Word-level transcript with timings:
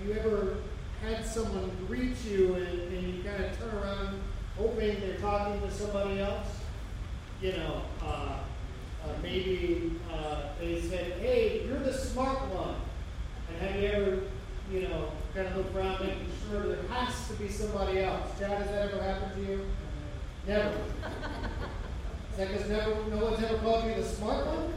have 0.00 0.08
you 0.08 0.14
ever 0.14 0.56
had 1.02 1.24
someone 1.24 1.70
greet 1.86 2.16
you 2.24 2.54
and, 2.54 2.66
and 2.66 3.14
you 3.14 3.22
kind 3.22 3.44
of 3.44 3.58
turn 3.58 3.74
around 3.82 4.20
hoping 4.56 4.98
they're 5.00 5.18
talking 5.18 5.60
to 5.60 5.70
somebody 5.70 6.20
else? 6.20 6.48
You 7.42 7.52
know, 7.52 7.82
uh, 8.02 8.38
uh, 9.04 9.12
maybe 9.22 9.92
uh, 10.10 10.44
they 10.58 10.80
said, 10.80 11.12
hey, 11.20 11.66
you're 11.66 11.80
the 11.80 11.92
smart 11.92 12.38
one. 12.48 12.76
And 13.48 13.58
have 13.58 13.82
you 13.82 13.88
ever, 13.88 14.22
you 14.72 14.88
know, 14.88 15.12
kind 15.34 15.48
of 15.48 15.56
look 15.56 15.74
around 15.74 16.00
making 16.00 16.28
sure 16.48 16.62
there 16.68 16.82
has 16.90 17.28
to 17.28 17.34
be 17.34 17.48
somebody 17.48 18.00
else? 18.00 18.38
Chad, 18.38 18.52
has 18.52 18.68
that 18.68 18.92
ever 18.92 19.02
happened 19.02 19.34
to 19.34 19.52
you? 19.52 19.66
Never. 20.46 20.76
Is 22.30 22.36
that 22.38 22.48
because 22.48 22.68
never, 22.70 22.94
no 23.10 23.24
one's 23.24 23.42
ever 23.42 23.58
called 23.58 23.84
you 23.84 23.94
the 23.94 24.04
smart 24.04 24.46
one? 24.46 24.72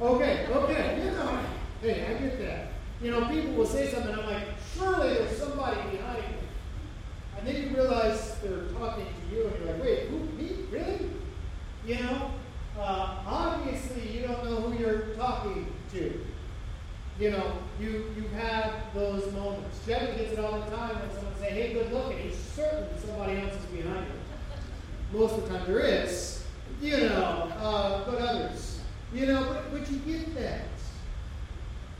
Okay, 0.00 0.46
okay, 0.50 1.02
you 1.04 1.10
know, 1.10 1.40
hey, 1.82 2.06
I 2.06 2.20
get 2.20 2.38
that. 2.40 2.75
You 3.02 3.10
know, 3.10 3.28
people 3.28 3.52
will 3.52 3.66
say 3.66 3.92
something, 3.92 4.14
I'm 4.14 4.26
like, 4.26 4.44
surely 4.74 5.14
there's 5.14 5.36
somebody 5.36 5.76
behind 5.90 6.18
me. 6.18 6.38
And 7.38 7.46
then 7.46 7.62
you 7.62 7.76
realize 7.76 8.36
they're 8.42 8.64
talking 8.78 9.04
to 9.04 9.34
you, 9.36 9.46
and 9.46 9.64
you're 9.64 9.72
like, 9.74 9.82
wait, 9.82 10.08
who, 10.08 10.18
me? 10.18 10.64
Really? 10.70 11.10
You 11.86 12.02
know, 12.02 12.30
uh, 12.78 13.22
obviously 13.26 14.08
you 14.08 14.26
don't 14.26 14.44
know 14.44 14.56
who 14.56 14.78
you're 14.82 15.14
talking 15.16 15.72
to. 15.92 16.24
You 17.18 17.30
know, 17.30 17.52
you 17.80 18.12
you 18.16 18.28
have 18.34 18.74
those 18.94 19.32
moments. 19.32 19.80
Jeffy 19.86 20.18
gets 20.18 20.32
it 20.32 20.38
all 20.38 20.60
the 20.60 20.76
time 20.76 20.98
when 20.98 21.10
someone 21.14 21.34
say, 21.38 21.50
hey, 21.50 21.72
good 21.72 21.92
looking. 21.92 22.18
He's 22.18 22.36
certain 22.36 22.88
somebody 22.98 23.38
else 23.40 23.54
is 23.54 23.64
behind 23.66 24.06
you. 24.06 25.18
Most 25.18 25.38
of 25.38 25.48
the 25.48 25.58
time 25.58 25.66
there 25.66 25.80
is. 25.80 26.44
You 26.82 26.98
know, 26.98 27.50
uh, 27.58 28.04
but 28.04 28.20
others. 28.20 28.80
You 29.14 29.26
know, 29.26 29.44
but, 29.44 29.72
but 29.72 29.90
you 29.90 29.98
get 30.00 30.34
that. 30.34 30.62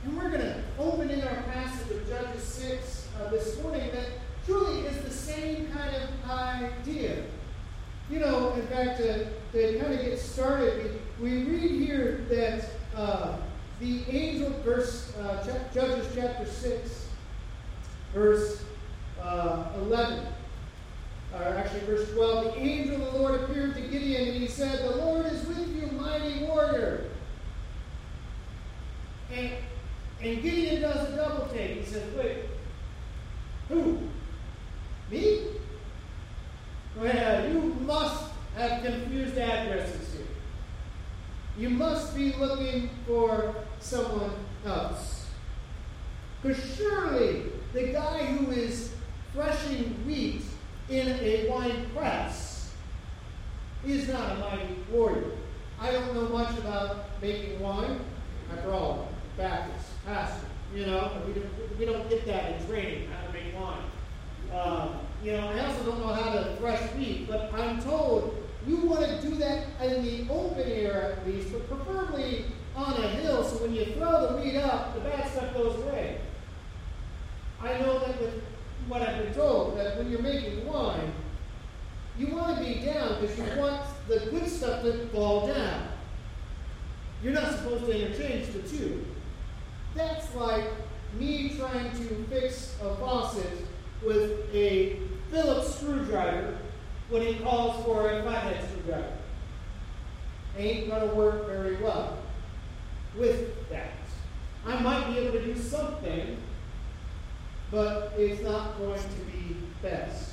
And 0.04 0.16
we're 0.16 0.28
going 0.28 0.42
to 0.42 0.62
open 0.78 1.10
in 1.10 1.22
our 1.22 1.42
passage 1.52 1.90
of 1.90 2.08
Judges 2.08 2.42
6 2.42 3.08
uh, 3.20 3.30
this 3.30 3.60
morning 3.62 3.90
that 3.92 4.06
truly 4.44 4.86
is 4.86 5.02
the 5.02 5.10
same 5.10 5.68
kind 5.72 5.94
of 5.96 6.30
idea. 6.30 7.24
You 8.08 8.20
know, 8.20 8.52
in 8.52 8.66
fact, 8.68 9.00
uh, 9.00 9.24
to 9.52 9.78
kind 9.80 9.94
of 9.94 10.00
get 10.00 10.18
started, 10.18 11.00
we, 11.20 11.30
we 11.30 11.42
read 11.44 11.86
here 11.86 12.24
that 12.28 12.64
uh, 12.94 13.36
the 13.80 14.04
angel, 14.08 14.50
verse 14.64 15.12
uh, 15.16 15.42
ch- 15.44 15.74
Judges 15.74 16.06
chapter 16.14 16.46
6, 16.46 17.08
verse 18.14 18.64
uh, 19.20 19.64
11, 19.80 20.24
or 21.34 21.42
actually 21.42 21.80
verse 21.80 22.08
12, 22.12 22.44
the 22.54 22.60
angel 22.60 22.94
of 23.04 23.12
the 23.12 23.18
Lord 23.18 23.40
appeared 23.42 23.74
to 23.74 23.80
Gideon 23.80 24.28
and 24.28 24.36
he 24.36 24.46
said, 24.46 24.78
The 24.88 24.96
Lord 24.96 25.26
is 25.26 25.44
with 25.46 25.68
you, 25.74 25.88
mighty 25.98 26.44
warrior. 26.44 27.10
And 29.32 29.50
and 30.26 30.42
Gideon 30.42 30.82
does 30.82 31.12
a 31.12 31.16
double 31.16 31.46
take. 31.46 31.78
He 31.78 31.84
says, 31.84 32.14
Wait, 32.14 32.38
who? 33.68 34.00
Me? 35.10 35.42
Well, 36.96 37.48
you 37.48 37.60
must 37.80 38.32
have 38.56 38.82
confused 38.82 39.38
addresses 39.38 40.14
here. 40.14 40.26
You 41.58 41.70
must 41.70 42.14
be 42.14 42.32
looking 42.32 42.90
for 43.06 43.54
someone 43.80 44.32
else. 44.64 45.26
Because 46.42 46.76
surely 46.76 47.44
the 47.72 47.88
guy 47.92 48.24
who 48.24 48.50
is 48.50 48.92
threshing 49.32 49.94
wheat 50.06 50.42
in 50.88 51.08
a 51.08 51.48
wine 51.48 51.86
press 51.94 52.72
is 53.84 54.08
not 54.08 54.32
a 54.32 54.34
mighty 54.40 54.76
warrior. 54.90 55.32
I 55.80 55.92
don't 55.92 56.14
know 56.14 56.28
much 56.30 56.56
about 56.58 57.20
making 57.20 57.60
wine. 57.60 58.00
After 58.52 58.72
all. 58.72 59.08
You 60.76 60.84
know, 60.84 61.10
we 61.26 61.32
don't, 61.32 61.78
we 61.78 61.86
don't 61.86 62.10
get 62.10 62.26
that 62.26 62.52
in 62.60 62.66
training 62.66 63.08
how 63.08 63.26
to 63.26 63.32
make 63.32 63.54
wine. 63.58 63.78
Um, 64.52 65.00
you 65.24 65.32
know, 65.32 65.48
I 65.48 65.66
also 65.66 65.84
don't 65.84 66.00
know 66.00 66.12
how 66.12 66.34
to 66.34 66.54
thresh 66.56 66.82
wheat, 66.96 67.26
but 67.26 67.50
I'm 67.54 67.82
told 67.82 68.46
you 68.66 68.82
want 68.82 69.06
to 69.06 69.22
do 69.22 69.36
that 69.36 69.68
in 69.82 70.04
the 70.04 70.30
open 70.30 70.70
air 70.70 71.16
at 71.16 71.26
least, 71.26 71.50
but 71.50 71.66
preferably 71.66 72.44
on 72.74 72.92
a 72.92 73.08
hill, 73.08 73.42
so 73.42 73.56
when 73.62 73.74
you 73.74 73.86
throw 73.86 74.26
the 74.26 74.36
wheat 74.36 74.56
up, 74.56 74.92
the 74.92 75.00
bad 75.00 75.32
stuff 75.32 75.54
goes 75.54 75.82
away. 75.82 76.20
I 77.62 77.78
know 77.78 77.98
that 78.00 78.20
with 78.20 78.42
what 78.86 79.00
I've 79.00 79.24
been 79.24 79.32
told, 79.32 79.78
that 79.78 79.96
when 79.96 80.10
you're 80.10 80.20
making 80.20 80.66
wine, 80.66 81.10
you 82.18 82.26
want 82.34 82.58
to 82.58 82.62
be 82.62 82.80
down 82.84 83.18
because 83.18 83.38
you 83.38 83.44
want 83.58 83.82
the 84.08 84.18
good 84.30 84.46
stuff 84.46 84.82
to 84.82 85.06
fall 85.06 85.46
down. 85.46 85.88
You're 87.22 87.32
not 87.32 87.50
supposed 87.52 87.86
to 87.86 87.98
interchange 87.98 88.52
the 88.52 88.60
two. 88.60 89.05
That's 89.96 90.34
like 90.34 90.64
me 91.18 91.56
trying 91.56 91.90
to 91.90 92.24
fix 92.28 92.76
a 92.82 92.94
faucet 92.96 93.66
with 94.04 94.54
a 94.54 95.00
Phillips 95.30 95.76
screwdriver 95.76 96.58
when 97.08 97.22
he 97.22 97.36
calls 97.36 97.82
for 97.84 98.10
a 98.10 98.22
flathead 98.22 98.62
screwdriver. 98.68 99.12
Ain't 100.58 100.88
going 100.88 101.08
to 101.08 101.14
work 101.14 101.46
very 101.46 101.76
well 101.76 102.18
with 103.16 103.68
that. 103.70 103.92
I 104.66 104.78
might 104.80 105.06
be 105.06 105.18
able 105.18 105.32
to 105.32 105.44
do 105.44 105.56
something, 105.56 106.36
but 107.70 108.12
it's 108.18 108.42
not 108.42 108.78
going 108.78 109.00
to 109.00 109.20
be 109.32 109.56
best. 109.80 110.32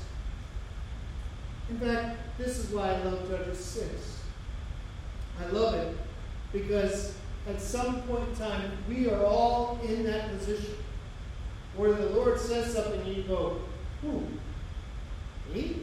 In 1.70 1.80
fact, 1.80 2.38
this 2.38 2.58
is 2.58 2.72
why 2.72 2.90
I 2.90 3.04
love 3.04 3.30
Judges 3.30 3.64
6. 3.64 4.20
I 5.40 5.48
love 5.52 5.76
it 5.76 5.98
because 6.52 7.16
at 7.48 7.62
some 7.62 8.02
point 8.04 8.30
in 8.30 8.36
time, 8.36 8.72
we 8.88 9.10
are 9.10 9.24
all 9.26 9.80
in 9.84 10.04
that 10.04 10.38
position 10.38 10.76
where 11.76 11.94
the 11.94 12.10
Lord 12.12 12.40
says 12.40 12.74
something 12.74 13.02
and 13.02 13.16
you 13.16 13.24
go, 13.24 13.60
Who? 14.02 14.24
Me? 15.54 15.82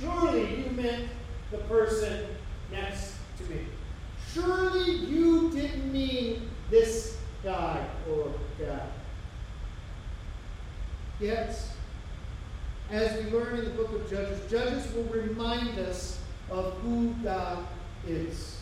Surely 0.00 0.64
you 0.64 0.70
meant 0.70 1.08
the 1.50 1.58
person 1.58 2.26
next 2.70 3.14
to 3.38 3.44
me. 3.44 3.60
Surely 4.32 4.90
you 4.92 5.50
didn't 5.50 5.92
mean 5.92 6.50
this 6.70 7.18
guy 7.42 7.86
or 8.10 8.32
guy. 8.58 8.86
Yet, 11.20 11.58
as 12.90 13.24
we 13.24 13.30
learn 13.30 13.58
in 13.58 13.64
the 13.64 13.70
book 13.70 13.92
of 13.92 14.10
Judges, 14.10 14.50
Judges 14.50 14.92
will 14.92 15.04
remind 15.04 15.78
us 15.78 16.20
of 16.50 16.74
who 16.80 17.14
God 17.22 17.66
is. 18.06 18.55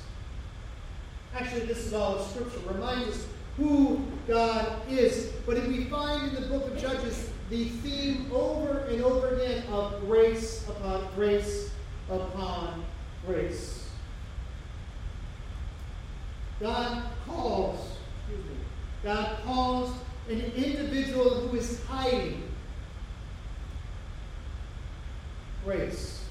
Actually, 1.34 1.66
this 1.66 1.78
is 1.78 1.92
all 1.92 2.16
of 2.16 2.26
Scripture. 2.30 2.60
Reminds 2.72 3.08
us 3.08 3.26
who 3.56 4.04
God 4.28 4.80
is. 4.88 5.32
But 5.46 5.56
if 5.56 5.66
we 5.66 5.84
find 5.84 6.28
in 6.28 6.42
the 6.42 6.48
book 6.48 6.66
of 6.66 6.78
Judges 6.78 7.30
the 7.50 7.64
theme 7.64 8.30
over 8.32 8.78
and 8.90 9.02
over 9.02 9.34
again 9.34 9.64
of 9.70 10.00
grace 10.06 10.66
upon 10.68 11.06
grace 11.14 11.70
upon 12.08 12.84
grace. 13.26 13.88
God 16.60 17.04
calls, 17.26 17.96
excuse 18.26 18.46
me, 18.46 18.56
God 19.02 19.38
calls 19.44 19.94
an 20.28 20.40
individual 20.40 21.48
who 21.48 21.56
is 21.56 21.82
hiding 21.84 22.42
grace. 25.64 26.24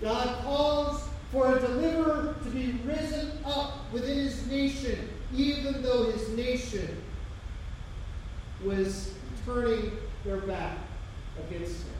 God 0.00 0.42
calls 0.42 1.08
for 1.32 1.56
a 1.56 1.60
deliverer 1.60 2.36
to 2.44 2.50
be 2.50 2.78
risen 2.84 3.32
up 3.46 3.90
within 3.90 4.18
his 4.18 4.46
nation, 4.48 5.08
even 5.34 5.82
though 5.82 6.12
his 6.12 6.28
nation 6.36 7.02
was 8.62 9.14
turning 9.46 9.92
their 10.24 10.36
back 10.42 10.76
against 11.48 11.78
him. 11.78 11.94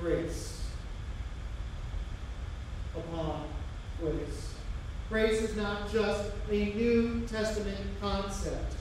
Grace 0.00 0.62
upon 2.94 3.48
grace. 4.00 4.54
Grace 5.08 5.42
is 5.42 5.56
not 5.56 5.90
just 5.90 6.30
a 6.50 6.66
New 6.74 7.26
Testament 7.26 7.78
concept. 8.00 8.76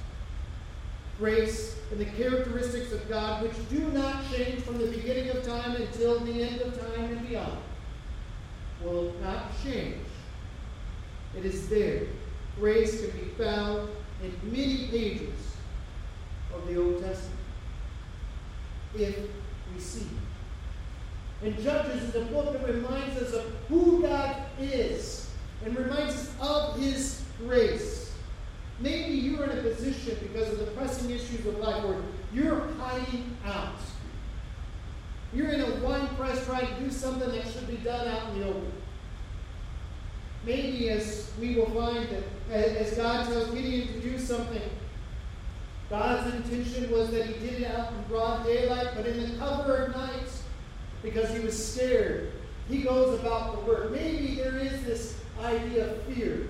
Grace 1.17 1.75
and 1.91 1.99
the 1.99 2.05
characteristics 2.05 2.91
of 2.91 3.07
God, 3.09 3.41
which 3.41 3.69
do 3.69 3.79
not 3.89 4.23
change 4.31 4.61
from 4.61 4.77
the 4.77 4.87
beginning 4.87 5.29
of 5.29 5.43
time 5.43 5.75
until 5.75 6.19
the 6.19 6.43
end 6.43 6.61
of 6.61 6.79
time 6.79 7.05
and 7.05 7.27
beyond 7.27 7.57
will 8.83 9.13
not 9.21 9.51
change. 9.63 9.95
It 11.37 11.45
is 11.45 11.69
there. 11.69 12.03
Grace 12.59 13.01
can 13.01 13.11
be 13.19 13.27
found 13.37 13.89
in 14.23 14.33
many 14.43 14.87
pages 14.87 15.55
of 16.53 16.67
the 16.67 16.77
Old 16.77 17.01
Testament 17.01 17.39
if 18.95 19.17
we 19.73 19.79
see. 19.79 20.07
And 21.41 21.57
Judges 21.59 22.03
is 22.03 22.15
a 22.15 22.25
book 22.25 22.53
that 22.53 22.67
reminds 22.67 23.17
us 23.17 23.33
of 23.33 23.45
who 23.67 24.01
God 24.01 24.35
is 24.59 25.31
and 25.65 25.75
reminds 25.77 26.13
us 26.13 26.31
of 26.39 26.79
His 26.79 27.23
grace. 27.39 28.13
Maybe 28.79 29.13
you're 29.13 29.43
in 29.43 29.57
a 29.57 29.61
position 29.61 30.17
because 30.21 30.51
of 30.51 30.59
the 30.59 30.71
pressing 30.71 31.09
issues 31.11 31.45
of 31.45 31.57
life 31.59 31.83
where 31.83 32.01
you're 32.33 32.67
hiding 32.79 33.37
out. 33.45 33.75
You're 35.33 35.49
in 35.49 35.61
a 35.61 35.75
wine 35.75 36.07
press 36.15 36.45
trying 36.45 36.67
to 36.67 36.79
do 36.81 36.91
something 36.91 37.29
that 37.31 37.47
should 37.47 37.67
be 37.67 37.77
done 37.77 38.07
out 38.07 38.29
in 38.29 38.39
the 38.39 38.47
open. 38.47 38.71
Maybe 40.45 40.89
as 40.89 41.31
we 41.39 41.55
will 41.55 41.69
find 41.69 42.07
that 42.09 42.23
as 42.51 42.95
God 42.95 43.27
tells 43.27 43.51
Gideon 43.51 43.87
to 43.87 44.01
do 44.01 44.19
something, 44.19 44.61
God's 45.89 46.33
intention 46.33 46.91
was 46.91 47.11
that 47.11 47.25
he 47.25 47.33
did 47.33 47.61
it 47.61 47.71
out 47.71 47.93
in 47.93 48.01
broad 48.03 48.45
daylight, 48.45 48.89
but 48.95 49.05
in 49.05 49.29
the 49.29 49.37
cover 49.37 49.75
of 49.75 49.95
night, 49.95 50.29
because 51.03 51.29
he 51.33 51.39
was 51.39 51.73
scared, 51.73 52.31
he 52.67 52.81
goes 52.81 53.19
about 53.19 53.55
the 53.55 53.71
work. 53.71 53.91
Maybe 53.91 54.35
there 54.35 54.57
is 54.57 54.83
this 54.83 55.19
idea 55.41 55.91
of 55.91 56.01
fear. 56.03 56.47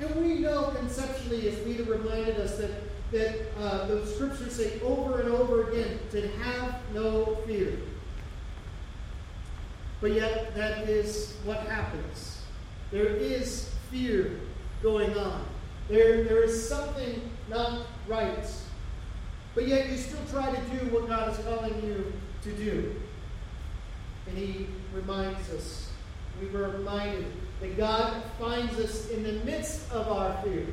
And 0.00 0.14
we 0.16 0.38
know 0.38 0.72
conceptually, 0.76 1.48
as 1.48 1.66
Lita 1.66 1.84
reminded 1.84 2.36
us, 2.38 2.56
that, 2.58 2.70
that 3.10 3.34
uh, 3.60 3.86
the 3.86 4.06
scriptures 4.06 4.54
say 4.54 4.80
over 4.80 5.20
and 5.20 5.30
over 5.30 5.70
again 5.70 5.98
to 6.12 6.28
have 6.28 6.76
no 6.94 7.36
fear. 7.46 7.78
But 10.00 10.12
yet, 10.12 10.54
that 10.54 10.88
is 10.88 11.34
what 11.44 11.58
happens. 11.60 12.42
There 12.90 13.06
is 13.06 13.70
fear 13.90 14.38
going 14.82 15.16
on. 15.16 15.44
There, 15.88 16.24
there 16.24 16.42
is 16.42 16.68
something 16.68 17.20
not 17.48 17.86
right. 18.06 18.46
But 19.54 19.66
yet, 19.66 19.88
you 19.88 19.96
still 19.96 20.24
try 20.30 20.54
to 20.54 20.60
do 20.78 20.94
what 20.94 21.08
God 21.08 21.32
is 21.32 21.44
calling 21.44 21.82
you 21.84 22.12
to 22.42 22.52
do. 22.52 22.94
And 24.26 24.38
He 24.38 24.66
reminds 24.94 25.50
us, 25.50 25.90
we 26.40 26.48
were 26.48 26.68
reminded 26.68 27.26
that 27.60 27.76
God 27.76 28.22
finds 28.38 28.78
us 28.78 29.08
in 29.10 29.24
the 29.24 29.32
midst 29.44 29.90
of 29.90 30.08
our 30.08 30.40
fear. 30.42 30.66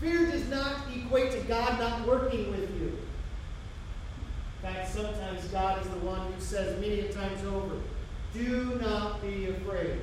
Fear 0.00 0.30
does 0.32 0.46
not 0.48 0.76
equate 0.94 1.32
to 1.32 1.40
God 1.42 1.78
not 1.78 2.06
working 2.06 2.50
with 2.50 2.68
you. 2.78 2.98
In 4.62 4.74
fact, 4.74 4.92
sometimes 4.92 5.44
God 5.46 5.80
is 5.80 5.88
the 5.88 5.98
one 5.98 6.32
who 6.32 6.40
says 6.40 6.78
many 6.80 7.04
times 7.04 7.42
over, 7.44 7.76
do 8.32 8.78
not 8.80 9.20
be 9.22 9.46
afraid. 9.46 9.98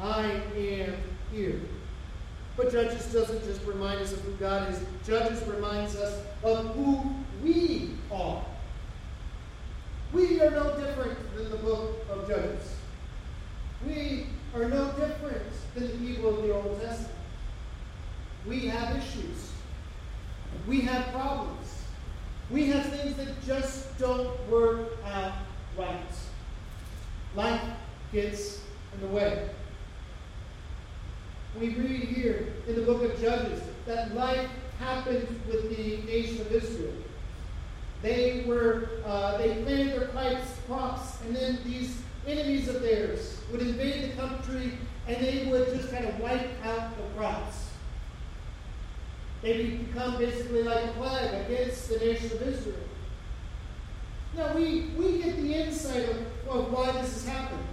I 0.00 0.22
am 0.22 0.94
here. 1.32 1.60
But 2.56 2.72
Judges 2.72 3.12
doesn't 3.12 3.44
just 3.44 3.64
remind 3.64 4.00
us 4.00 4.12
of 4.12 4.20
who 4.20 4.32
God 4.32 4.70
is, 4.70 4.80
Judges 5.06 5.46
reminds 5.46 5.96
us 5.96 6.24
of 6.42 6.74
who 6.74 7.14
we 7.42 7.90
are. 8.10 8.44
We 10.12 10.40
are 10.40 10.50
no 10.50 10.76
different 10.76 11.36
than 11.36 11.50
the 11.50 11.56
book 11.56 11.96
of 12.10 12.28
Judges. 12.28 12.76
We 13.86 14.26
are 14.54 14.68
no 14.68 14.86
different 14.92 15.44
than 15.74 15.88
the 15.88 16.06
people 16.06 16.30
of 16.30 16.42
the 16.42 16.54
Old 16.54 16.80
Testament. 16.80 17.14
We 18.46 18.66
have 18.66 18.96
issues. 18.96 19.52
We 20.66 20.80
have 20.82 21.12
problems. 21.12 21.82
We 22.50 22.66
have 22.68 22.86
things 22.86 23.16
that 23.16 23.44
just 23.46 23.98
don't 23.98 24.30
work 24.48 24.88
out 25.04 25.32
right. 25.78 26.00
Life 27.36 27.60
gets 28.12 28.62
in 28.94 29.00
the 29.00 29.06
way. 29.08 29.48
We 31.58 31.70
read 31.70 32.04
here 32.04 32.54
in 32.66 32.74
the 32.74 32.82
book 32.82 33.02
of 33.02 33.20
Judges 33.20 33.62
that 33.86 34.14
life 34.14 34.48
happened 34.78 35.28
with 35.46 35.76
the 35.76 35.98
nation 36.06 36.40
of 36.40 36.52
Israel. 36.52 36.92
They 38.02 38.44
were 38.46 38.88
uh, 39.04 39.38
they 39.38 39.54
planted 39.62 40.00
their 40.00 40.08
pipes, 40.08 40.56
crops, 40.66 41.20
and 41.22 41.34
then 41.34 41.58
these 41.64 42.00
enemies 42.26 42.68
of 42.68 42.80
theirs 42.82 43.40
would 43.50 43.60
invade 43.60 44.10
the 44.10 44.16
country 44.16 44.72
and 45.06 45.16
they 45.16 45.46
would 45.50 45.68
just 45.74 45.90
kind 45.90 46.04
of 46.04 46.18
wipe 46.20 46.48
out 46.64 46.96
the 46.96 47.02
crops. 47.16 47.70
They 49.42 49.66
become 49.68 50.18
basically 50.18 50.62
like 50.62 50.84
a 50.84 50.88
plague 50.92 51.46
against 51.46 51.88
the 51.88 51.98
nation 51.98 52.32
of 52.32 52.42
Israel. 52.42 52.76
Now, 54.36 54.54
we, 54.54 54.90
we 54.96 55.22
get 55.22 55.36
the 55.36 55.54
insight 55.54 56.08
of, 56.08 56.48
of 56.48 56.72
why 56.72 56.92
this 56.92 57.12
has 57.14 57.26
happened. 57.26 57.64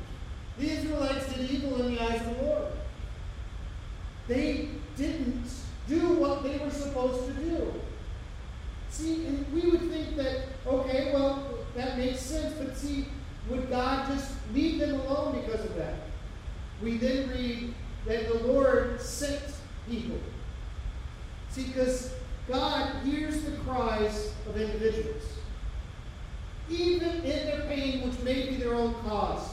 The 0.57 0.69
Israelites 0.69 1.33
did 1.33 1.51
evil 1.51 1.81
in 1.81 1.95
the 1.95 2.01
eyes 2.01 2.21
of 2.21 2.37
the 2.37 2.43
Lord. 2.43 2.71
They 4.27 4.69
didn't 4.95 5.45
do 5.87 6.13
what 6.13 6.43
they 6.43 6.57
were 6.57 6.71
supposed 6.71 7.27
to 7.27 7.33
do. 7.33 7.73
See, 8.89 9.25
and 9.27 9.45
we 9.53 9.69
would 9.69 9.91
think 9.91 10.15
that, 10.15 10.43
okay, 10.65 11.11
well, 11.13 11.59
that 11.75 11.97
makes 11.97 12.21
sense, 12.21 12.53
but 12.57 12.77
see, 12.77 13.05
would 13.49 13.69
God 13.69 14.07
just 14.07 14.31
leave 14.53 14.79
them 14.79 14.99
alone 15.01 15.41
because 15.41 15.65
of 15.65 15.75
that? 15.75 15.95
We 16.85 16.95
then 16.95 17.29
read 17.29 17.73
that 18.05 18.29
the 18.29 18.47
Lord 18.47 19.01
sent 19.01 19.43
people. 19.89 20.19
See, 21.49 21.63
because 21.63 22.13
God 22.47 23.03
hears 23.03 23.41
the 23.41 23.57
cries 23.57 24.33
of 24.47 24.55
individuals 24.55 25.23
even 26.69 27.09
in 27.23 27.45
their 27.45 27.61
pain, 27.67 28.07
which 28.07 28.19
may 28.21 28.49
be 28.49 28.55
their 28.55 28.73
own 28.73 28.93
cause. 29.07 29.49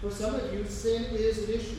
For 0.00 0.10
some 0.10 0.34
of 0.34 0.52
you, 0.52 0.64
sin 0.66 1.04
is 1.12 1.48
an 1.48 1.54
issue. 1.54 1.78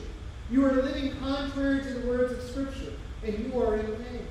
You 0.50 0.64
are 0.64 0.72
living 0.72 1.16
contrary 1.18 1.82
to 1.82 1.94
the 1.94 2.08
words 2.08 2.32
of 2.32 2.42
Scripture, 2.42 2.92
and 3.24 3.38
you 3.38 3.60
are 3.60 3.76
in 3.76 3.86
pain. 3.86 4.26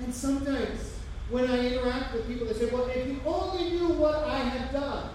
And 0.00 0.14
sometimes, 0.14 0.98
when 1.30 1.50
I 1.50 1.72
interact 1.72 2.12
with 2.12 2.28
people, 2.28 2.46
they 2.46 2.54
say, 2.54 2.66
Well, 2.66 2.86
if 2.86 3.06
you 3.06 3.20
only 3.24 3.70
knew 3.70 3.88
what 3.88 4.24
I 4.24 4.38
have 4.38 4.72
done, 4.72 5.10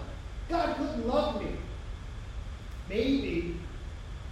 God 0.48 0.76
couldn't 0.76 1.06
love 1.06 1.40
me. 1.40 1.52
Maybe, 2.88 3.56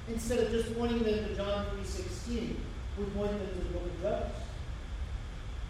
instead 0.09 0.41
of 0.41 0.51
just 0.51 0.77
pointing 0.77 1.03
them 1.05 1.29
to 1.29 1.35
John 1.37 1.67
3.16, 1.67 2.57
we 2.99 3.05
point 3.05 3.31
them 3.31 3.49
to 3.49 3.59
the 3.59 3.73
book 3.73 3.85
of 3.87 4.03
Judges. 4.03 4.37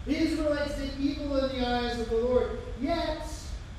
The 0.05 0.17
Israelites 0.17 0.75
did 0.77 0.99
evil 0.99 1.37
in 1.37 1.59
the 1.59 1.67
eyes 1.67 1.99
of 1.99 2.09
the 2.09 2.17
Lord. 2.17 2.59
Yet, 2.81 3.27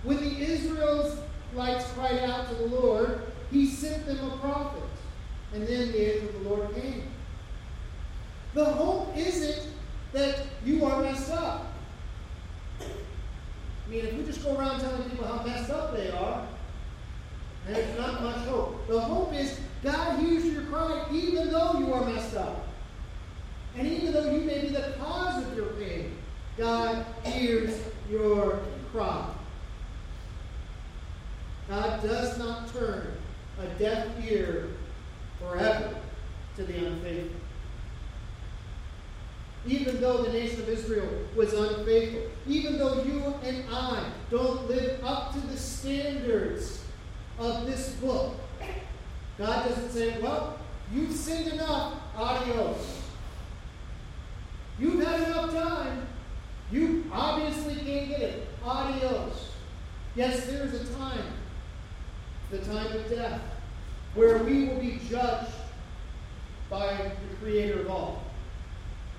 when 0.04 0.18
the 0.18 0.38
Israelites 0.38 1.92
cried 1.94 2.18
out 2.20 2.48
to 2.48 2.54
the 2.54 2.66
Lord, 2.66 3.22
he 3.50 3.66
sent 4.04 4.18
them 4.18 4.32
a 4.32 4.36
prophet. 4.38 4.82
And 5.54 5.66
then 5.66 5.92
the 5.92 6.14
angel 6.14 6.28
of 6.28 6.42
the 6.42 6.48
Lord 6.48 6.74
came. 6.74 7.04
The 8.54 8.64
hope 8.64 9.16
isn't 9.16 9.72
that 10.12 10.46
you 10.64 10.84
are 10.84 11.02
messed 11.02 11.30
up. 11.30 11.66
I 12.80 13.90
mean, 13.90 14.06
if 14.06 14.14
we 14.14 14.24
just 14.24 14.42
go 14.42 14.56
around 14.56 14.80
telling 14.80 15.08
people 15.08 15.26
how 15.26 15.44
messed 15.44 15.70
up 15.70 15.94
they 15.94 16.10
are, 16.10 16.46
there's 17.66 17.98
not 17.98 18.22
much 18.22 18.44
hope. 18.46 18.86
The 18.88 19.00
hope 19.00 19.32
is 19.34 19.58
God 19.82 20.18
hears 20.20 20.44
your 20.46 20.62
cry 20.64 21.06
even 21.12 21.50
though 21.50 21.78
you 21.78 21.92
are 21.92 22.04
messed 22.04 22.36
up. 22.36 22.66
And 23.76 23.86
even 23.86 24.12
though 24.12 24.30
you 24.30 24.40
may 24.40 24.62
be 24.62 24.68
the 24.68 24.94
cause 24.98 25.44
of 25.44 25.56
your 25.56 25.66
pain, 25.74 26.16
God 26.58 27.04
hears 27.24 27.78
your 28.10 28.60
cry. 28.92 29.28
God 31.68 32.02
does 32.02 32.38
not 32.38 32.72
turn 32.72 33.12
a 33.60 33.66
deaf 33.78 34.08
ear 34.28 34.68
forever 35.38 35.94
to 36.56 36.64
the 36.64 36.86
unfaithful. 36.86 37.40
Even 39.66 40.00
though 40.00 40.22
the 40.24 40.32
nation 40.32 40.60
of 40.60 40.68
Was 41.52 41.78
unfaithful, 41.78 42.22
even 42.46 42.78
though 42.78 43.02
you 43.02 43.34
and 43.42 43.64
I 43.70 44.04
don't 44.30 44.68
live 44.68 45.04
up 45.04 45.32
to 45.34 45.40
the 45.40 45.56
standards 45.56 46.82
of 47.38 47.66
this 47.66 47.90
book, 47.96 48.36
God 49.36 49.68
doesn't 49.68 49.90
say, 49.90 50.18
Well, 50.20 50.58
you've 50.92 51.12
sinned 51.12 51.52
enough, 51.52 51.94
adios. 52.16 53.02
You've 54.78 55.04
had 55.04 55.28
enough 55.28 55.52
time. 55.52 56.06
You 56.70 57.04
obviously 57.12 57.74
can't 57.74 58.08
get 58.08 58.20
it. 58.20 58.48
Adios. 58.64 59.50
Yes, 60.14 60.46
there 60.46 60.64
is 60.64 60.74
a 60.74 60.94
time, 60.94 61.32
the 62.50 62.58
time 62.58 62.96
of 62.96 63.10
death, 63.10 63.40
where 64.14 64.38
we 64.38 64.68
will 64.68 64.80
be 64.80 65.00
judged 65.08 65.52
by 66.70 67.12
the 67.28 67.36
Creator 67.36 67.80
of 67.80 67.90
all. 67.90 68.22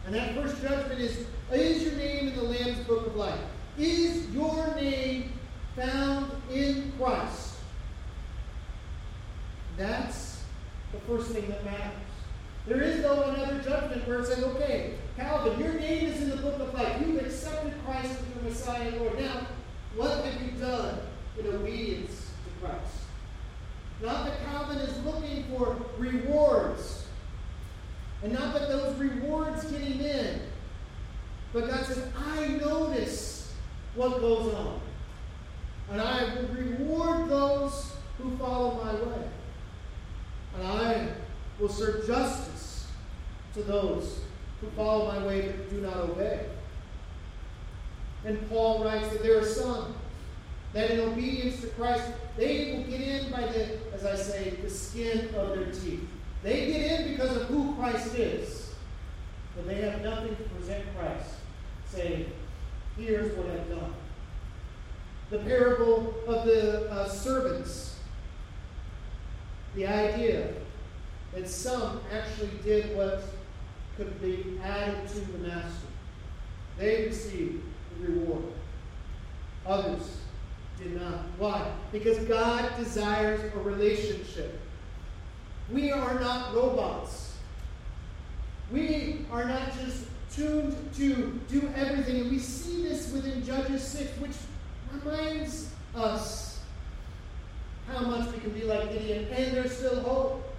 And 0.05 0.15
that 0.15 0.36
first 0.36 0.62
judgment 0.62 1.00
is 1.00 1.25
Is 1.51 1.83
your 1.83 1.93
name 1.93 2.29
in 2.29 2.36
the 2.36 2.43
Lamb's 2.43 2.79
Book 2.79 3.07
of 3.07 3.15
Life? 3.15 3.39
Is 3.77 4.29
your 4.31 4.74
name 4.75 5.31
found 5.75 6.31
in 6.51 6.91
Christ? 6.98 7.55
That's 9.77 10.43
the 10.91 11.00
first 11.01 11.31
thing 11.31 11.48
that 11.50 11.65
matters. 11.65 11.98
There 12.67 12.81
is, 12.81 13.01
though, 13.01 13.24
another 13.24 13.60
judgment 13.60 14.07
where 14.07 14.19
it 14.19 14.27
says, 14.27 14.43
okay, 14.43 14.93
Calvin, 15.17 15.60
your 15.60 15.74
name 15.74 16.07
is 16.07 16.22
in 16.22 16.29
the 16.29 16.38
book 16.38 16.60
of 16.60 16.74
life. 16.74 17.01
You've 17.01 17.22
accepted 17.22 17.74
Christ 17.86 18.12
as 18.12 18.36
your 18.36 18.43
Messiah 18.43 18.88
and 18.88 19.01
Lord. 19.01 19.19
Now, 19.19 19.48
what 19.95 20.24
have 20.24 20.41
you 20.41 20.51
done 20.60 21.00
in 21.39 21.48
obedience 21.48 22.31
to 22.45 22.65
Christ? 22.65 22.95
Not 24.01 24.25
that 24.25 24.43
Calvin 24.45 24.77
is 24.77 25.03
looking 25.03 25.43
for 25.45 25.77
rewards, 25.98 27.02
and 28.24 28.32
not 28.32 28.53
that 28.53 28.70
those 28.70 28.96
rewards 28.98 29.65
get 29.65 29.82
him 29.82 30.00
in. 30.00 30.39
But 31.51 31.68
God 31.68 31.86
says, 31.86 32.08
I 32.18 32.48
notice 32.48 33.53
what 33.96 34.22
goes 34.22 34.53
on. 34.53 34.80
And 35.92 36.01
I 36.01 36.36
will 36.36 36.48
reward 36.48 37.30
those 37.30 37.92
who 38.18 38.36
follow 38.38 38.84
my 38.84 38.94
way. 38.94 39.27
And 40.56 40.68
I 40.68 41.10
will 41.60 41.70
serve 41.70 42.08
justice 42.08 42.88
to 43.53 43.62
those 43.62 44.22
who 44.62 44.70
follow 44.72 45.12
my 45.12 45.27
way 45.27 45.50
but 45.50 45.70
do 45.70 45.82
not 45.82 45.98
obey. 45.98 46.46
And 48.25 48.50
Paul 48.50 48.86
writes 48.86 49.10
that 49.10 49.22
there 49.22 49.38
are 49.38 49.46
some 49.46 49.96
that 50.72 50.89
in 50.89 51.01
obedience 51.01 51.62
to 51.62 51.68
Christ, 51.68 52.03
they 52.36 52.74
will 52.74 52.84
get 52.89 53.01
in 53.01 53.32
by 53.32 53.42
the, 53.42 53.77
as 53.94 54.06
I 54.06 54.15
say, 54.15 54.51
the 54.63 54.70
skin 54.70 55.30
of 55.36 55.50
their 55.50 55.65
teeth. 55.65 56.08
They 56.43 56.67
get 56.67 57.00
in 57.00 57.12
because 57.13 57.38
of 57.38 57.43
who 57.43 57.73
Christ 57.75 58.15
is. 58.15 58.75
But 59.55 59.67
they 59.67 59.75
have 59.75 60.01
nothing 60.01 60.35
to 60.35 60.43
present 60.43 60.83
Christ, 60.97 61.29
saying, 61.88 62.31
Here's 62.97 63.35
what 63.35 63.50
I've 63.50 63.69
done. 63.69 63.93
The 65.29 65.39
parable 65.39 66.13
of 66.27 66.45
the 66.45 66.91
uh, 66.91 67.07
servants, 67.07 67.97
the 69.73 69.88
idea 69.88 70.53
that 71.33 71.47
some 71.47 72.01
actually 72.12 72.51
did 72.63 72.95
what 72.95 73.23
could 73.97 74.21
be 74.21 74.59
added 74.63 75.07
to 75.07 75.19
the 75.19 75.38
master. 75.39 75.88
They 76.77 77.05
received 77.05 77.63
the 78.00 78.07
reward. 78.12 78.43
Others 79.65 80.17
did 80.77 81.00
not. 81.00 81.19
Why? 81.38 81.71
Because 81.91 82.19
God 82.25 82.69
desires 82.77 83.39
a 83.53 83.59
relationship. 83.59 84.59
We 85.72 85.91
are 85.91 86.20
not 86.20 86.53
robots. 86.53 87.38
We 88.72 89.25
are 89.32 89.46
not 89.46 89.74
just 89.79 90.05
tuned 90.32 90.75
to 90.96 91.39
do 91.50 91.72
everything. 91.75 92.22
And 92.22 92.32
we 92.32 92.39
see 92.39 92.84
this 92.84 93.12
within 93.12 93.46
Judges 93.46 93.84
6, 93.84 94.20
which 94.20 94.32
reminds 94.91 95.70
us 95.96 96.60
how 97.88 98.00
much 98.00 98.32
we 98.34 98.39
can 98.39 98.51
be 98.51 98.63
like 98.63 98.91
Gideon, 98.91 99.25
and 99.25 99.55
there's 99.55 99.77
still 99.77 100.01
hope. 100.01 100.53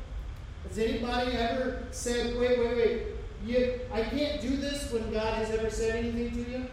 Has 0.69 0.79
anybody 0.79 1.33
ever 1.33 1.85
said, 1.91 2.39
wait, 2.39 2.59
wait, 2.59 2.77
wait, 2.77 3.03
you, 3.45 3.81
I 3.93 4.03
can't 4.03 4.41
do 4.41 4.57
this 4.57 4.91
when 4.93 5.13
God 5.13 5.35
has 5.35 5.51
ever 5.51 5.71
said 5.71 5.97
anything 5.97 6.31
to 6.31 6.51
you? 6.51 6.67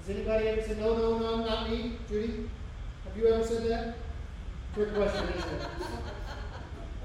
Has 0.00 0.10
anybody 0.10 0.48
ever 0.48 0.62
said, 0.62 0.78
no, 0.78 0.96
no, 0.96 1.18
no, 1.18 1.44
not 1.44 1.70
me? 1.70 1.92
Judy? 2.08 2.48
Have 3.04 3.16
you 3.16 3.28
ever 3.28 3.44
said 3.44 3.66
that? 3.68 3.94
Good 4.74 4.94
question? 4.94 5.28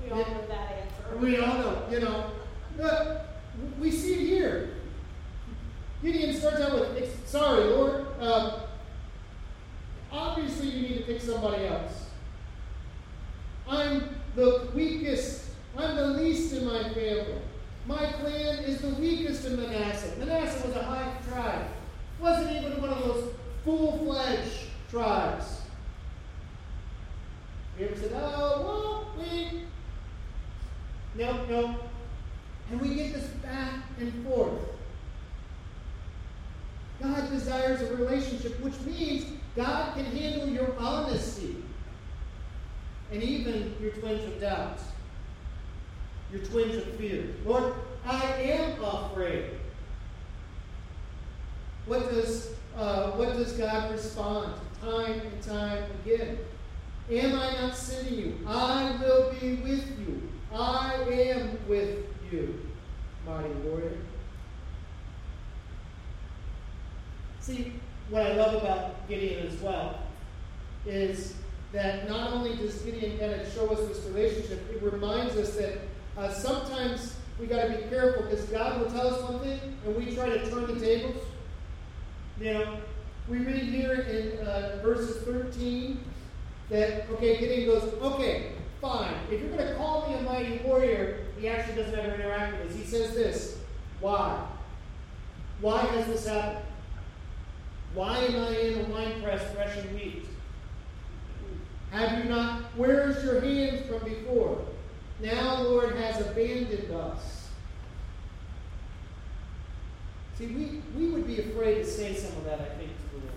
We 0.03 0.11
all 0.11 0.19
know 0.19 0.47
that 0.47 0.71
answer. 0.71 1.17
We 1.17 1.39
all 1.39 1.57
know, 1.57 1.87
you 1.91 1.99
know. 1.99 2.31
Uh, 2.81 3.19
we 3.79 3.91
see 3.91 4.13
it 4.13 4.19
here. 4.27 4.69
Gideon 6.01 6.33
starts 6.33 6.61
out 6.61 6.79
with, 6.79 7.27
sorry, 7.27 7.65
Lord, 7.65 8.05
uh, 8.21 8.59
obviously 10.11 10.69
you 10.69 10.87
need 10.87 10.97
to 10.99 11.03
pick 11.03 11.21
somebody 11.21 11.65
else. 11.65 12.05
I'm 13.67 14.15
the 14.35 14.69
weakest, 14.73 15.51
I'm 15.77 15.95
the 15.95 16.07
least 16.07 16.53
in 16.53 16.65
my 16.65 16.83
family. 16.83 17.41
My 17.85 18.13
clan 18.13 18.63
is 18.63 18.81
the 18.81 18.89
weakest 18.89 19.45
in 19.45 19.57
Manasseh. 19.57 20.15
Manasseh 20.17 20.67
was 20.67 20.75
a 20.75 20.83
high 20.83 21.11
tribe. 21.27 21.65
Wasn't 22.19 22.55
even 22.55 22.81
one 22.81 22.91
of 22.91 22.99
those 23.03 23.33
full-fledged 23.65 24.67
tribes. 24.89 25.61
You 27.77 27.87
ever 27.87 27.95
said, 27.97 28.11
oh, 28.15 28.61
well, 28.61 29.11
we... 29.17 29.63
No, 31.15 31.45
no. 31.45 31.75
And 32.71 32.81
we 32.81 32.95
get 32.95 33.13
this 33.13 33.27
back 33.27 33.73
and 33.99 34.25
forth. 34.25 34.59
God 37.01 37.29
desires 37.29 37.81
a 37.81 37.95
relationship, 37.95 38.59
which 38.61 38.79
means 38.81 39.25
God 39.55 39.95
can 39.95 40.05
handle 40.05 40.47
your 40.47 40.75
honesty 40.77 41.63
and 43.11 43.23
even 43.23 43.75
your 43.81 43.91
twinge 43.91 44.23
of 44.23 44.39
doubt, 44.39 44.79
your 46.31 46.41
twinge 46.43 46.75
of 46.75 46.85
fear. 46.95 47.25
Lord, 47.45 47.73
I 48.05 48.23
am 48.25 48.83
afraid. 48.83 49.45
What 51.85 52.09
does, 52.11 52.53
uh, 52.77 53.11
what 53.11 53.33
does 53.33 53.53
God 53.53 53.91
respond 53.91 54.53
time 54.81 55.19
and 55.19 55.41
time 55.41 55.83
again? 56.03 56.37
Am 57.09 57.39
I 57.39 57.53
not 57.61 57.75
sending 57.75 58.13
you? 58.13 58.39
I 58.45 58.95
will 59.01 59.33
be 59.39 59.55
with 59.55 59.99
you. 59.99 60.28
I 60.53 60.95
am 61.09 61.57
with 61.67 62.05
you, 62.31 62.59
mighty 63.25 63.49
warrior. 63.65 63.97
See, 67.39 67.73
what 68.09 68.23
I 68.23 68.33
love 68.33 68.55
about 68.55 69.07
Gideon 69.07 69.47
as 69.47 69.59
well 69.61 69.99
is 70.85 71.35
that 71.71 72.09
not 72.09 72.33
only 72.33 72.55
does 72.55 72.75
Gideon 72.81 73.19
kind 73.19 73.33
of 73.33 73.51
show 73.53 73.67
us 73.69 73.87
this 73.87 74.03
relationship, 74.05 74.59
it 74.71 74.81
reminds 74.81 75.35
us 75.35 75.55
that 75.55 75.79
uh, 76.17 76.33
sometimes 76.33 77.15
we 77.39 77.45
got 77.45 77.67
to 77.67 77.69
be 77.69 77.83
careful 77.89 78.23
because 78.23 78.45
God 78.45 78.81
will 78.81 78.89
tell 78.89 79.07
us 79.07 79.29
one 79.29 79.39
thing 79.39 79.59
and 79.85 79.95
we 79.95 80.15
try 80.15 80.29
to 80.29 80.49
turn 80.49 80.67
the 80.67 80.79
tables. 80.83 81.23
You 82.39 82.53
know, 82.53 82.77
we 83.27 83.37
read 83.39 83.63
here 83.63 83.93
in 83.93 84.45
uh, 84.45 84.79
verses 84.81 85.21
13 85.23 86.03
that, 86.69 87.09
okay, 87.11 87.37
Gideon 87.39 87.67
goes, 87.67 87.93
okay, 88.01 88.53
fine. 88.81 89.13
If 89.31 89.41
you're 89.41 89.51
going 89.51 89.67
to 89.67 89.75
call 89.75 90.09
me 90.09 90.15
a 90.15 90.21
mighty 90.21 90.57
warrior, 90.63 91.25
he 91.37 91.47
actually 91.47 91.75
doesn't 91.75 91.97
ever 91.97 92.15
interact 92.15 92.57
with 92.57 92.71
us. 92.71 92.77
He 92.77 92.85
says 92.85 93.13
this 93.13 93.57
Why? 93.99 94.45
Why 95.61 95.81
has 95.81 96.07
this 96.07 96.27
happened? 96.27 96.65
Why 97.93 98.17
am 98.19 98.35
I 98.35 98.57
in 98.57 98.79
a 98.79 98.83
wine 98.89 99.21
press 99.21 99.51
threshing 99.53 99.93
wheat? 99.93 100.25
Have 101.91 102.23
you 102.23 102.29
not? 102.29 102.61
Where's 102.75 103.23
your 103.23 103.41
hands 103.41 103.87
from 103.87 104.03
before? 104.03 104.63
Now, 105.21 105.63
Lord 105.63 105.95
has 105.95 106.21
abandoned 106.21 106.91
us. 106.91 107.49
See, 110.37 110.47
we, 110.47 110.81
we 110.95 111.09
would 111.09 111.27
be 111.27 111.39
afraid 111.39 111.75
to 111.75 111.85
say 111.85 112.13
some 112.13 112.37
of 112.37 112.45
that, 112.45 112.61
I 112.61 112.69
think, 112.77 112.91
to 112.95 113.15
the 113.15 113.25
Lord. 113.25 113.33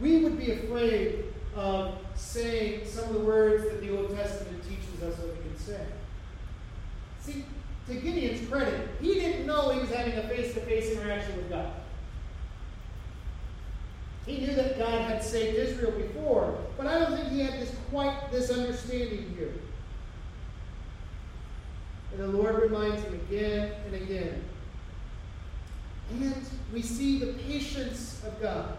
We 0.00 0.24
would 0.24 0.38
be 0.38 0.52
afraid 0.52 1.24
of 1.54 1.98
saying 2.14 2.86
some 2.86 3.04
of 3.08 3.14
the 3.14 3.20
words 3.20 3.64
that 3.64 3.82
the 3.82 3.94
Old 3.94 4.16
Testament 4.16 4.62
teaches 4.62 5.02
See, 7.20 7.44
to 7.88 7.94
Gideon's 7.94 8.48
credit, 8.48 8.88
he 9.00 9.14
didn't 9.14 9.46
know 9.46 9.70
he 9.70 9.80
was 9.80 9.90
having 9.90 10.14
a 10.14 10.28
face 10.28 10.54
to 10.54 10.60
face 10.60 10.90
interaction 10.90 11.36
with 11.36 11.50
God. 11.50 11.72
He 14.26 14.38
knew 14.38 14.54
that 14.54 14.78
God 14.78 15.08
had 15.08 15.22
saved 15.22 15.56
Israel 15.56 15.92
before, 15.92 16.58
but 16.76 16.86
I 16.86 16.98
don't 16.98 17.16
think 17.16 17.28
he 17.28 17.40
had 17.40 17.60
this 17.60 17.74
quite 17.90 18.32
this 18.32 18.50
understanding 18.50 19.34
here. 19.36 19.52
And 22.12 22.20
the 22.20 22.28
Lord 22.28 22.60
reminds 22.60 23.02
him 23.02 23.14
again 23.14 23.72
and 23.86 23.94
again. 23.94 24.42
And 26.10 26.34
we 26.72 26.82
see 26.82 27.18
the 27.18 27.34
patience 27.34 28.22
of 28.26 28.40
God. 28.40 28.76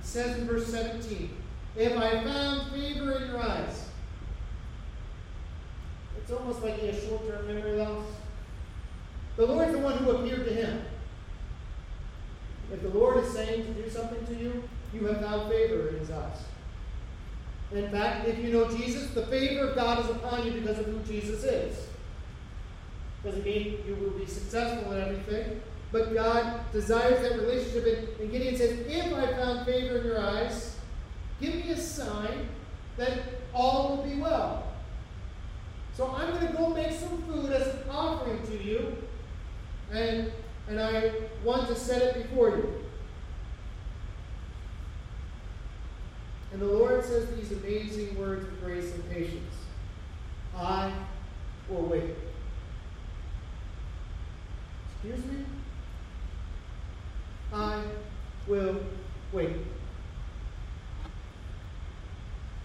He 0.00 0.06
says 0.06 0.38
in 0.38 0.46
verse 0.46 0.66
17, 0.68 1.30
If 1.76 1.96
I 1.96 2.22
found 2.22 2.72
favor 2.72 3.12
in 3.12 3.28
your 3.28 3.42
eyes, 3.42 3.89
it's 6.30 6.38
almost 6.38 6.62
like 6.62 6.78
he 6.78 6.86
has 6.86 7.02
short 7.02 7.26
term 7.26 7.44
memory 7.48 7.76
loss. 7.76 8.04
The 9.36 9.46
Lord's 9.46 9.72
the 9.72 9.78
one 9.78 9.98
who 9.98 10.10
appeared 10.12 10.44
to 10.46 10.54
him. 10.54 10.82
If 12.72 12.82
the 12.82 12.88
Lord 12.90 13.24
is 13.24 13.32
saying 13.32 13.64
to 13.64 13.82
do 13.82 13.90
something 13.90 14.24
to 14.26 14.34
you, 14.34 14.62
you 14.94 15.06
have 15.06 15.20
found 15.20 15.50
favor 15.50 15.88
in 15.88 15.98
his 15.98 16.10
eyes. 16.12 16.44
In 17.72 17.90
fact, 17.90 18.28
if 18.28 18.38
you 18.38 18.52
know 18.52 18.68
Jesus, 18.68 19.10
the 19.10 19.26
favor 19.26 19.68
of 19.68 19.74
God 19.74 20.04
is 20.04 20.10
upon 20.10 20.46
you 20.46 20.52
because 20.52 20.78
of 20.78 20.86
who 20.86 21.00
Jesus 21.00 21.42
is. 21.42 21.86
Doesn't 23.24 23.44
mean 23.44 23.78
you 23.86 23.96
will 23.96 24.10
be 24.10 24.26
successful 24.26 24.92
in 24.92 25.00
everything, 25.00 25.60
but 25.90 26.14
God 26.14 26.60
desires 26.72 27.20
that 27.22 27.40
relationship. 27.40 28.20
And 28.20 28.30
Gideon 28.30 28.56
says, 28.56 28.78
If 28.86 29.12
I 29.14 29.32
found 29.32 29.66
favor 29.66 29.98
in 29.98 30.06
your 30.06 30.20
eyes, 30.20 30.76
give 31.40 31.56
me 31.56 31.70
a 31.70 31.76
sign 31.76 32.48
that 32.98 33.18
all 33.52 33.96
will 33.96 34.04
be 34.04 34.20
well. 34.20 34.69
So 36.00 36.16
I'm 36.16 36.30
going 36.30 36.46
to 36.46 36.52
go 36.54 36.70
make 36.70 36.92
some 36.92 37.20
food 37.24 37.52
as 37.52 37.74
an 37.74 37.90
offering 37.90 38.40
to 38.46 38.64
you, 38.64 38.96
and 39.92 40.32
and 40.66 40.80
I 40.80 41.12
want 41.44 41.68
to 41.68 41.74
set 41.74 42.00
it 42.00 42.14
before 42.22 42.56
you. 42.56 42.84
And 46.54 46.62
the 46.62 46.64
Lord 46.64 47.04
says 47.04 47.28
these 47.36 47.52
amazing 47.52 48.18
words 48.18 48.48
of 48.48 48.64
grace 48.64 48.94
and 48.94 49.10
patience 49.10 49.54
I 50.56 50.90
will 51.68 51.82
wait. 51.82 52.14
Excuse 55.04 55.22
me? 55.26 55.44
I 57.52 57.82
will 58.46 58.80
wait. 59.32 59.50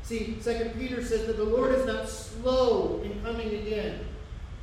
See, 0.06 0.38
Second 0.40 0.80
Peter 0.80 1.04
says 1.04 1.26
that 1.26 1.36
the 1.36 1.44
Lord 1.44 1.74
is 1.74 1.88
not 1.88 2.08
slow 2.08 3.02
in 3.04 3.20
coming 3.24 3.56
again, 3.56 4.02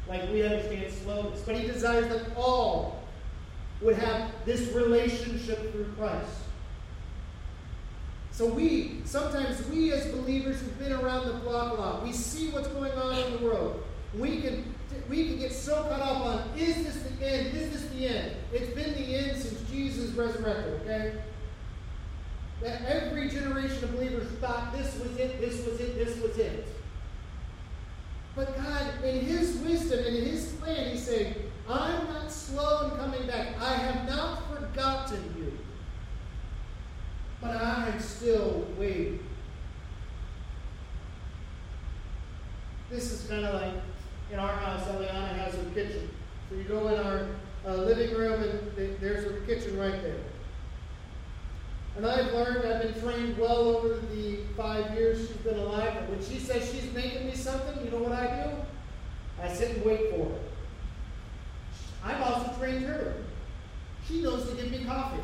like 0.09 0.31
we 0.31 0.45
understand 0.45 0.93
slowness, 0.93 1.41
but 1.41 1.57
he 1.57 1.67
desires 1.67 2.09
that 2.11 2.37
all 2.37 3.03
would 3.81 3.97
have 3.97 4.31
this 4.45 4.73
relationship 4.73 5.73
through 5.73 5.93
Christ. 5.99 6.31
So 8.31 8.47
we, 8.47 9.01
sometimes 9.05 9.67
we 9.67 9.93
as 9.93 10.07
believers 10.13 10.61
who've 10.61 10.79
been 10.79 10.93
around 10.93 11.27
the 11.27 11.35
block 11.35 11.77
a 11.77 11.81
lot, 11.81 12.05
we 12.05 12.13
see 12.13 12.51
what's 12.51 12.69
going 12.69 12.93
on 12.93 13.19
in 13.19 13.33
the 13.33 13.45
world. 13.45 13.83
We 14.17 14.43
can, 14.43 14.73
we 15.09 15.27
can 15.27 15.39
get 15.41 15.53
so 15.53 15.75
caught 15.75 16.01
up 16.01 16.21
on, 16.25 16.51
is 16.57 16.85
this 16.85 17.03
the 17.03 17.27
end? 17.27 17.57
Is 17.57 17.73
this 17.73 17.91
the 17.91 18.07
end? 18.07 18.37
It's 18.53 18.73
been 18.75 18.95
the 18.95 19.17
end 19.17 19.43
since 19.43 19.61
Jesus 19.69 20.11
resurrected, 20.13 20.83
okay? 20.83 21.15
that 22.63 22.83
every 22.87 23.29
generation 23.29 23.85
of 23.85 23.93
believers 23.93 24.29
thought 24.41 24.73
this 24.73 24.99
was 24.99 25.17
it, 25.17 25.41
this 25.41 25.67
was 25.67 25.81
it, 25.81 25.97
this 25.97 26.21
was 26.21 26.39
it. 26.39 26.69
But 28.37 28.57
God, 28.57 29.05
in 29.05 29.21
His 29.21 29.57
wisdom 29.59 29.99
and 29.99 30.17
in 30.17 30.25
His 30.25 30.53
plan, 30.53 30.91
He 30.91 30.97
said, 30.97 31.37
I'm 31.69 32.07
not 32.07 32.31
slow 32.31 32.91
in 32.91 32.91
coming 32.97 33.27
back. 33.27 33.61
I 33.61 33.75
have 33.75 34.09
not 34.09 34.49
forgotten 34.49 35.35
you. 35.37 35.59
But 37.41 37.57
I'm 37.57 37.99
still 38.01 38.67
waiting. 38.79 39.19
This 42.91 43.11
is 43.11 43.29
kind 43.29 43.45
of 43.45 43.61
like 43.61 43.75
in 44.33 44.39
our 44.39 44.53
house, 44.53 44.87
Eliana 44.87 45.35
has 45.37 45.55
her 45.55 45.65
kitchen. 45.75 46.11
So 46.49 46.57
you 46.57 46.65
go 46.65 46.89
in 46.89 47.01
our 47.01 47.27
uh, 47.67 47.75
living 47.83 48.15
room, 48.15 48.43
and 48.43 48.77
th- 48.77 48.99
there's 49.01 49.25
her 49.25 49.41
kitchen 49.47 49.79
right 49.79 50.03
there. 50.03 50.21
And 51.97 52.07
I've 52.07 52.33
learned, 52.33 52.67
I've 52.67 52.83
been 52.83 53.03
trained 53.03 53.37
well 53.39 53.59
over 53.59 54.01
the 54.15 54.39
five 54.57 54.95
years 54.95 55.29
she's 55.29 55.37
been 55.39 55.59
alive. 55.59 55.95
But 55.95 56.11
when 56.11 56.25
she 56.25 56.39
says 56.39 56.71
she's 56.73 56.93
making 56.93 57.27
me 57.27 57.35
something, 57.35 57.85
you 57.85 57.91
know 57.91 57.99
what 57.99 58.13
I 58.13 58.45
do? 58.45 59.43
I 59.43 59.53
sit 59.53 59.77
and 59.77 59.85
wait 59.85 60.11
for 60.11 60.31
her. 60.31 60.39
I've 62.05 62.21
also 62.23 62.59
trained 62.59 62.85
her. 62.85 63.15
She 64.07 64.23
knows 64.23 64.49
to 64.49 64.57
give 64.57 64.71
me 64.71 64.85
coffee. 64.85 65.21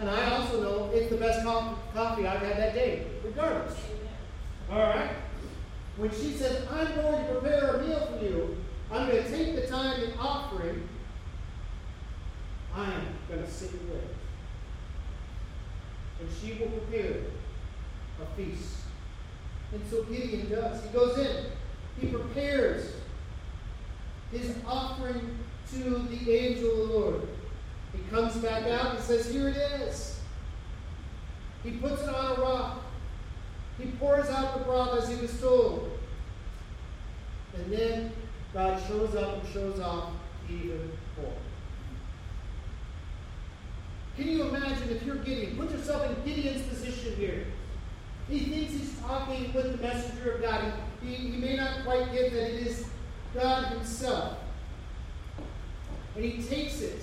And 0.00 0.10
I 0.10 0.36
also 0.36 0.62
know 0.62 0.90
it's 0.92 1.10
the 1.10 1.16
best 1.16 1.44
coffee 1.44 2.26
I've 2.26 2.40
had 2.40 2.58
that 2.58 2.74
day, 2.74 3.06
regardless. 3.24 3.78
All 4.70 4.78
right? 4.78 5.10
When 5.96 6.10
she 6.10 6.32
says, 6.32 6.66
I'm 6.70 6.94
going 6.94 7.24
to 7.24 7.32
prepare 7.32 7.76
a 7.76 7.86
meal 7.86 8.06
for 8.06 8.24
you, 8.24 8.56
I'm 8.90 9.08
going 9.08 9.22
to 9.22 9.30
take 9.30 9.54
the 9.54 9.66
time 9.66 10.02
in 10.02 10.12
offering, 10.18 10.86
I'm 12.74 13.02
going 13.28 13.42
to 13.42 13.50
sit 13.50 13.72
and 13.72 13.90
wait. 13.90 14.15
And 16.20 16.28
she 16.40 16.54
will 16.54 16.68
prepare 16.68 17.16
a 18.22 18.36
feast. 18.36 18.76
And 19.72 19.82
so 19.90 20.04
Gideon 20.04 20.48
does. 20.48 20.82
He 20.82 20.88
goes 20.90 21.18
in, 21.18 21.44
he 22.00 22.06
prepares 22.06 22.92
his 24.32 24.54
offering 24.66 25.38
to 25.72 25.98
the 26.10 26.32
angel 26.32 26.70
of 26.70 26.76
the 26.88 26.94
Lord. 26.94 27.28
He 27.92 27.98
comes 28.10 28.36
back 28.36 28.64
out 28.64 28.96
and 28.96 29.04
says, 29.04 29.30
Here 29.30 29.48
it 29.48 29.56
is. 29.56 30.20
He 31.62 31.72
puts 31.72 32.02
it 32.02 32.08
on 32.08 32.38
a 32.38 32.40
rock. 32.40 32.82
He 33.78 33.90
pours 33.92 34.28
out 34.28 34.58
the 34.58 34.64
broth 34.64 35.02
as 35.02 35.08
he 35.08 35.16
was 35.16 35.38
told. 35.40 35.90
And 37.54 37.72
then 37.72 38.12
God 38.52 38.80
shows 38.86 39.14
up 39.14 39.42
and 39.42 39.52
shows 39.52 39.80
off 39.80 40.10
even 40.48 40.92
more. 41.20 41.32
Can 44.16 44.28
you 44.28 44.44
imagine 44.44 44.88
if 44.90 45.02
you're 45.02 45.16
Gideon? 45.16 45.56
Put 45.56 45.70
yourself 45.70 46.08
in 46.08 46.24
Gideon's 46.24 46.66
position 46.68 47.16
here. 47.16 47.46
He 48.28 48.40
thinks 48.40 48.72
he's 48.72 48.98
talking 49.00 49.52
with 49.52 49.72
the 49.72 49.78
messenger 49.78 50.32
of 50.32 50.42
God. 50.42 50.72
He, 51.02 51.14
he 51.14 51.36
may 51.36 51.56
not 51.56 51.84
quite 51.84 52.12
get 52.12 52.32
that 52.32 52.54
it 52.54 52.66
is 52.66 52.86
God 53.34 53.66
Himself. 53.66 54.38
And 56.14 56.24
he 56.24 56.42
takes 56.42 56.80
it 56.80 57.02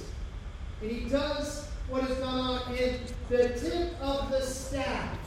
and 0.84 0.92
he 0.92 1.10
does 1.10 1.68
what 1.88 2.10
is 2.10 2.18
gone 2.18 2.40
on, 2.40 2.76
and 2.76 3.00
the 3.30 3.50
tip 3.58 3.94
of 4.02 4.30
the 4.32 4.42
staff 4.42 5.18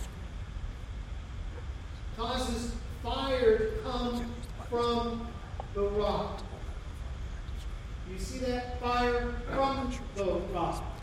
causes 2.16 2.74
fire 3.02 3.58
to 3.58 3.70
come 3.82 4.34
from 4.68 5.26
the 5.74 5.82
rock. 5.82 6.42
You 8.10 8.18
see 8.18 8.38
that 8.38 8.80
fire 8.80 9.34
from 9.54 9.92
the 10.14 10.40
rock. 10.52 10.95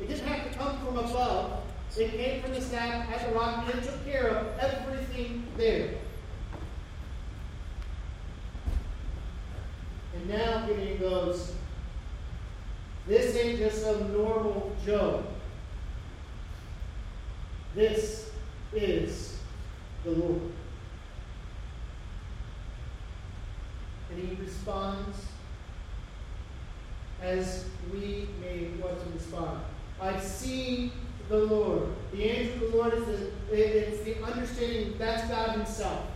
It 0.00 0.08
didn't 0.08 0.26
have 0.26 0.50
to 0.50 0.58
come 0.58 0.78
from 0.78 0.96
above. 0.98 1.62
It 1.96 2.10
came 2.12 2.42
from 2.42 2.52
the 2.54 2.60
staff 2.60 3.08
at 3.10 3.28
the 3.28 3.34
rock 3.34 3.68
and 3.72 3.82
took 3.82 4.04
care 4.04 4.28
of 4.28 4.58
everything 4.58 5.46
there. 5.56 5.90
And 10.14 10.28
now 10.28 10.66
Gideon 10.66 10.98
goes, 10.98 11.52
this 13.06 13.36
ain't 13.36 13.58
just 13.58 13.82
some 13.82 14.12
normal 14.12 14.74
Joe. 14.84 15.24
This 17.74 18.30
is 18.72 19.38
the 20.04 20.12
Lord. 20.12 20.40
And 24.10 24.28
he 24.28 24.42
responds 24.42 25.26
as 27.20 27.66
we 27.92 28.28
may 28.40 28.68
want 28.80 28.98
to 29.02 29.10
respond. 29.14 29.60
I've 30.02 30.22
seen 30.22 30.90
the 31.28 31.38
Lord. 31.38 31.88
The 32.10 32.24
angel 32.24 32.54
of 32.54 32.72
the 32.72 32.76
Lord 32.76 32.94
is 32.94 33.06
the, 33.06 33.30
it's 33.52 34.02
the 34.02 34.20
understanding 34.24 34.94
that's 34.98 35.28
God 35.28 35.50
Himself. 35.50 36.06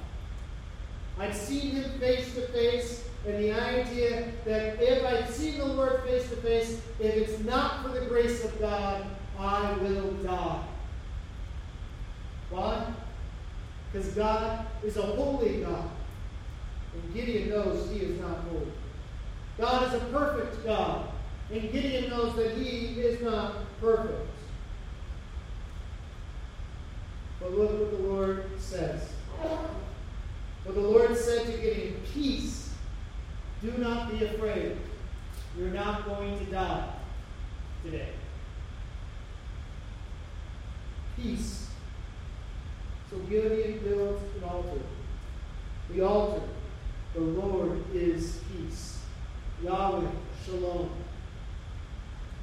I've 1.19 1.37
seen 1.37 1.71
Him 1.71 1.91
face 2.01 2.35
to 2.35 2.43
face 2.49 3.05
and 3.25 3.43
the 3.43 3.53
idea 3.53 4.33
that 4.45 4.83
if 4.83 5.05
I 5.05 5.25
see 5.31 5.53
the 5.53 5.65
Lord 5.65 6.03
face 6.05 6.29
to 6.31 6.37
face, 6.37 6.81
if 7.01 7.15
it's 7.15 7.45
not 7.45 7.83
for 7.83 7.89
the 7.89 8.07
grace 8.07 8.45
of 8.45 8.59
God, 8.59 9.07
I 9.39 9.73
will 9.75 10.13
die. 10.23 10.65
Why? 12.51 12.87
Because 13.91 14.09
God 14.09 14.67
is 14.85 14.97
a 14.97 15.03
holy 15.03 15.61
God. 15.63 15.91
And 16.95 17.15
Gideon 17.15 17.51
knows 17.51 17.91
he 17.91 17.99
is 17.99 18.21
not 18.21 18.39
holy. 18.51 18.73
God 19.59 19.89
is 19.89 20.03
a 20.03 20.05
perfect 20.07 20.65
God. 20.65 21.09
And 21.51 21.73
Gideon 21.73 22.11
knows 22.11 22.35
that 22.37 22.57
he 22.57 23.01
is 23.01 23.21
not 23.23 23.66
perfect. 23.81 24.31
But 27.41 27.53
look 27.53 27.71
what 27.71 27.91
the 27.91 28.09
Lord 28.09 28.45
says. 28.59 29.09
What 30.65 30.75
the 30.75 30.81
Lord 30.81 31.17
said 31.17 31.47
to 31.47 31.53
Gideon, 31.53 32.01
Peace 32.13 32.71
do 33.63 33.73
not 33.79 34.11
be 34.11 34.25
afraid. 34.25 34.77
You're 35.59 35.71
not 35.71 36.07
going 36.07 36.39
to 36.39 36.45
die 36.47 36.89
today. 37.85 38.11
Peace. 41.17 41.69
So 43.11 43.19
Gideon 43.31 43.79
builds 43.79 44.23
an 44.37 44.45
altar. 44.45 44.81
The 45.91 46.03
altar, 46.03 46.43
the 47.15 47.21
Lord 47.21 47.83
is 47.95 48.41
peace. 48.53 48.99
Yahweh, 49.63 50.11
shalom. 50.45 50.91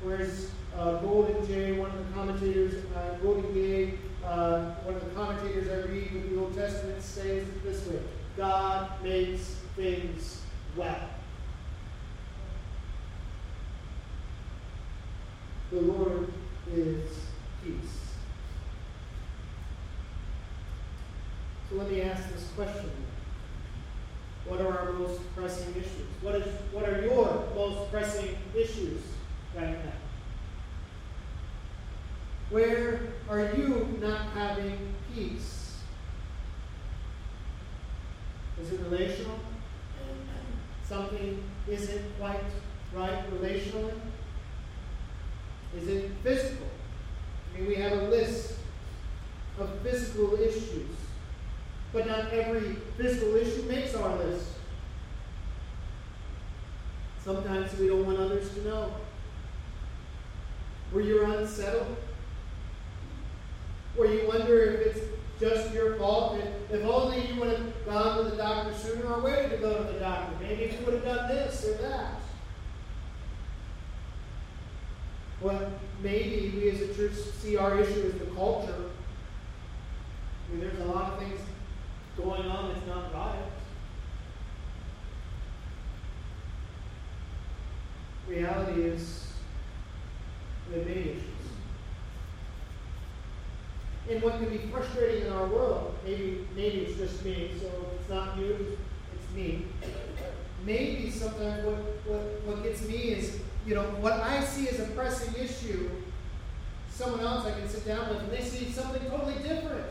Whereas 0.01 0.49
uh, 0.77 0.97
Golden 0.97 1.45
Jay, 1.45 1.73
one 1.73 1.91
of 1.91 2.07
the 2.07 2.13
commentators, 2.13 2.83
uh, 2.95 3.15
Goldingay, 3.23 3.97
uh, 4.25 4.71
one 4.83 4.95
of 4.95 5.03
the 5.03 5.15
commentators 5.15 5.69
I 5.69 5.87
read 5.89 6.11
in 6.11 6.33
the 6.33 6.41
Old 6.41 6.55
Testament 6.55 7.01
says 7.01 7.47
it 7.47 7.63
this 7.63 7.85
way 7.87 7.99
God 8.37 8.89
makes 9.03 9.57
things 9.75 10.41
well. 10.75 11.09
The 15.71 15.81
Lord 15.81 16.31
is 16.71 17.09
peace. 17.63 18.13
So 21.69 21.75
let 21.75 21.91
me 21.91 22.01
ask 22.01 22.31
this 22.31 22.47
question. 22.55 22.91
What 24.45 24.61
are 24.61 24.77
our 24.77 24.93
most 24.93 25.21
pressing 25.35 25.71
issues? 25.71 26.07
What 26.21 26.35
is 26.35 26.45
what 26.71 26.87
are 26.87 27.01
your 27.01 27.47
most 27.55 27.89
pressing 27.91 28.37
issues 28.55 29.01
right 29.55 29.83
now? 29.83 29.91
Where 32.53 32.99
are 33.27 33.51
you 33.55 33.97
not 33.99 34.27
having 34.35 34.93
peace? 35.11 35.79
Is 38.61 38.73
it 38.73 38.79
relational? 38.81 39.39
something 40.87 41.43
isn't 41.67 42.19
quite 42.19 42.43
right 42.93 43.23
relationally? 43.33 43.95
Is 45.75 45.87
it 45.87 46.11
physical? 46.21 46.67
I 47.55 47.57
mean, 47.57 47.69
we 47.69 47.75
have 47.75 47.93
a 47.93 48.03
list 48.09 48.53
of 49.57 49.71
physical 49.81 50.35
issues, 50.35 50.95
but 51.91 52.05
not 52.05 52.31
every 52.31 52.75
physical 52.97 53.35
issue 53.35 53.63
makes 53.63 53.95
our 53.95 54.15
list. 54.17 54.45
Sometimes 57.23 57.75
we 57.79 57.87
don't 57.87 58.05
want 58.05 58.19
others 58.19 58.53
to 58.53 58.63
know. 58.63 58.93
Where 60.91 61.03
you're 61.03 61.23
unsettled, 61.23 61.97
where 63.95 64.11
you 64.11 64.27
wonder 64.27 64.63
if 64.63 64.87
it's 64.87 65.05
just 65.39 65.73
your 65.73 65.95
fault. 65.97 66.39
If, 66.39 66.79
if 66.79 66.85
only 66.85 67.27
you 67.27 67.39
would 67.39 67.49
have 67.49 67.85
gone 67.85 68.23
to 68.23 68.29
the 68.29 68.37
doctor 68.37 68.73
sooner 68.73 69.05
or 69.05 69.21
waited 69.21 69.51
to 69.51 69.57
go 69.57 69.77
to 69.77 69.93
the 69.93 69.99
doctor. 69.99 70.35
Maybe 70.41 70.63
if 70.63 70.79
you 70.79 70.85
would 70.85 70.95
have 70.95 71.03
done 71.03 71.29
this 71.29 71.65
or 71.65 71.73
that. 71.81 72.19
Well, 75.41 75.71
maybe 76.01 76.53
we 76.55 76.69
as 76.69 76.81
a 76.81 76.93
church 76.95 77.13
see 77.39 77.57
our 77.57 77.77
issue 77.77 78.11
as 78.13 78.19
the 78.19 78.33
culture. 78.33 78.89
I 80.47 80.51
mean, 80.51 80.61
there's 80.61 80.79
a 80.79 80.85
lot 80.85 81.13
of 81.13 81.19
things 81.19 81.39
going 82.15 82.43
on 82.43 82.73
that's 82.73 82.87
not 82.87 83.13
right. 83.13 83.35
Reality 88.27 88.83
is 88.83 89.33
the 90.71 90.79
big 90.79 91.07
issue 91.07 91.32
what 94.21 94.39
can 94.39 94.49
be 94.49 94.57
frustrating 94.71 95.27
in 95.27 95.33
our 95.33 95.47
world, 95.47 95.95
maybe 96.05 96.47
maybe 96.55 96.79
it's 96.79 96.97
just 96.97 97.23
me, 97.23 97.51
so 97.59 97.67
it's 97.99 98.09
not 98.09 98.37
you, 98.37 98.77
it's 99.13 99.35
me. 99.35 99.65
Maybe 100.65 101.11
sometimes 101.11 101.65
what, 101.65 101.75
what, 102.05 102.21
what 102.45 102.63
gets 102.63 102.87
me 102.87 102.95
is, 102.95 103.39
you 103.65 103.75
know, 103.75 103.83
what 103.99 104.13
I 104.13 104.41
see 104.43 104.69
as 104.69 104.79
a 104.79 104.85
pressing 104.91 105.33
issue, 105.41 105.89
someone 106.89 107.21
else 107.21 107.45
I 107.45 107.51
can 107.51 107.67
sit 107.67 107.85
down 107.85 108.09
with 108.09 108.19
and 108.19 108.31
they 108.31 108.41
see 108.41 108.71
something 108.71 109.01
totally 109.09 109.35
different 109.35 109.85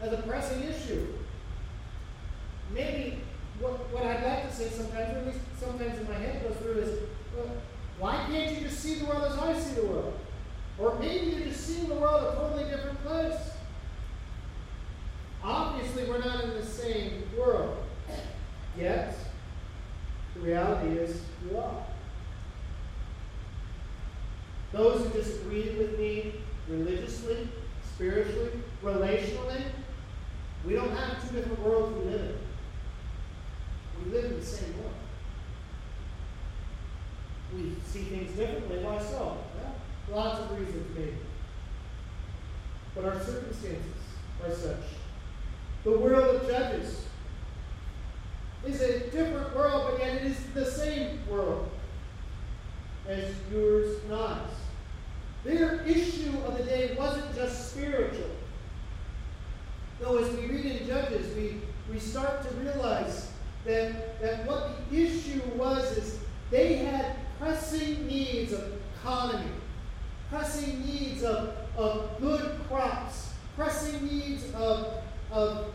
as 0.00 0.12
a 0.12 0.18
pressing 0.18 0.62
issue. 0.64 1.06
Maybe 2.74 3.20
what, 3.60 3.72
what 3.92 4.04
I'd 4.04 4.22
like 4.22 4.48
to 4.50 4.54
say 4.54 4.68
sometimes, 4.68 5.14
or 5.14 5.18
at 5.20 5.26
least 5.26 5.38
sometimes 5.58 5.98
in 5.98 6.06
my 6.06 6.14
head 6.14 6.42
goes 6.42 6.56
through 6.58 6.78
is, 6.78 6.98
well, 7.36 7.50
why 7.98 8.26
can't 8.30 8.54
you 8.54 8.68
just 8.68 8.80
see 8.80 8.96
the 8.96 9.06
world 9.06 9.24
as 9.24 9.38
I 9.38 9.58
see 9.58 9.80
the 9.80 9.86
world? 9.86 10.18
Or 10.78 10.96
maybe 10.98 11.26
you're 11.26 11.46
just 11.46 11.66
seeing 11.66 11.88
the 11.88 11.94
world 11.94 12.22
a 12.22 12.36
totally 12.36 12.64
different 12.70 13.04
place. 13.04 13.50
Obviously, 15.42 16.04
we're 16.04 16.18
not 16.18 16.44
in 16.44 16.50
the 16.50 16.64
same 16.64 17.24
world. 17.36 17.76
Yet, 18.76 19.16
the 20.34 20.40
reality 20.40 20.98
is 20.98 21.22
we 21.48 21.56
are. 21.56 21.84
Those 24.72 25.06
who 25.06 25.18
disagree 25.18 25.74
with 25.78 25.98
me 25.98 26.34
religiously, 26.68 27.48
spiritually, 27.94 28.50
relationally, 28.84 29.62
we 30.64 30.74
don't 30.74 30.90
have 30.90 31.20
two 31.22 31.36
different 31.36 31.60
worlds 31.60 31.96
we 31.96 32.10
live 32.10 32.20
in. 32.20 32.38
We 34.04 34.12
live 34.12 34.24
in 34.26 34.38
the 34.38 34.46
same 34.46 34.74
world. 34.78 34.92
We 37.54 37.74
see 37.84 38.02
things 38.02 38.36
differently. 38.36 38.78
Why 38.84 38.98
so? 38.98 39.38
Well, 39.56 39.74
lots 40.12 40.40
of 40.40 40.58
reasons, 40.58 40.96
maybe. 40.96 41.16
But 42.94 43.04
our 43.04 43.20
circumstances 43.22 43.84
are 44.44 44.54
such. 44.54 44.84
The 45.84 45.96
world 45.96 46.36
of 46.36 46.48
Judges 46.48 47.04
is 48.66 48.80
a 48.80 49.10
different 49.10 49.54
world, 49.54 49.90
but 49.90 50.00
yet 50.00 50.16
it 50.16 50.22
is 50.22 50.38
the 50.54 50.64
same 50.64 51.20
world 51.28 51.70
as 53.06 53.32
yours 53.52 54.02
and 54.04 54.12
ours. 54.12 54.50
Their 55.44 55.82
issue 55.82 56.36
of 56.46 56.58
the 56.58 56.64
day 56.64 56.94
wasn't 56.98 57.34
just 57.34 57.70
spiritual. 57.72 58.30
Though 60.00 60.18
as 60.18 60.34
we 60.36 60.46
read 60.46 60.66
in 60.66 60.86
Judges, 60.86 61.34
we, 61.34 61.60
we 61.90 61.98
start 61.98 62.42
to 62.48 62.54
realize 62.56 63.30
that, 63.64 64.20
that 64.20 64.46
what 64.46 64.90
the 64.90 65.04
issue 65.04 65.40
was 65.56 65.96
is 65.96 66.20
they 66.50 66.76
had 66.76 67.16
pressing 67.38 68.06
needs 68.06 68.52
of 68.52 68.72
economy, 68.96 69.50
pressing 70.30 70.84
needs 70.84 71.22
of, 71.22 71.54
of 71.76 72.20
good 72.20 72.60
crops, 72.68 73.32
pressing 73.56 74.06
needs 74.06 74.44
of, 74.54 75.02
of 75.30 75.72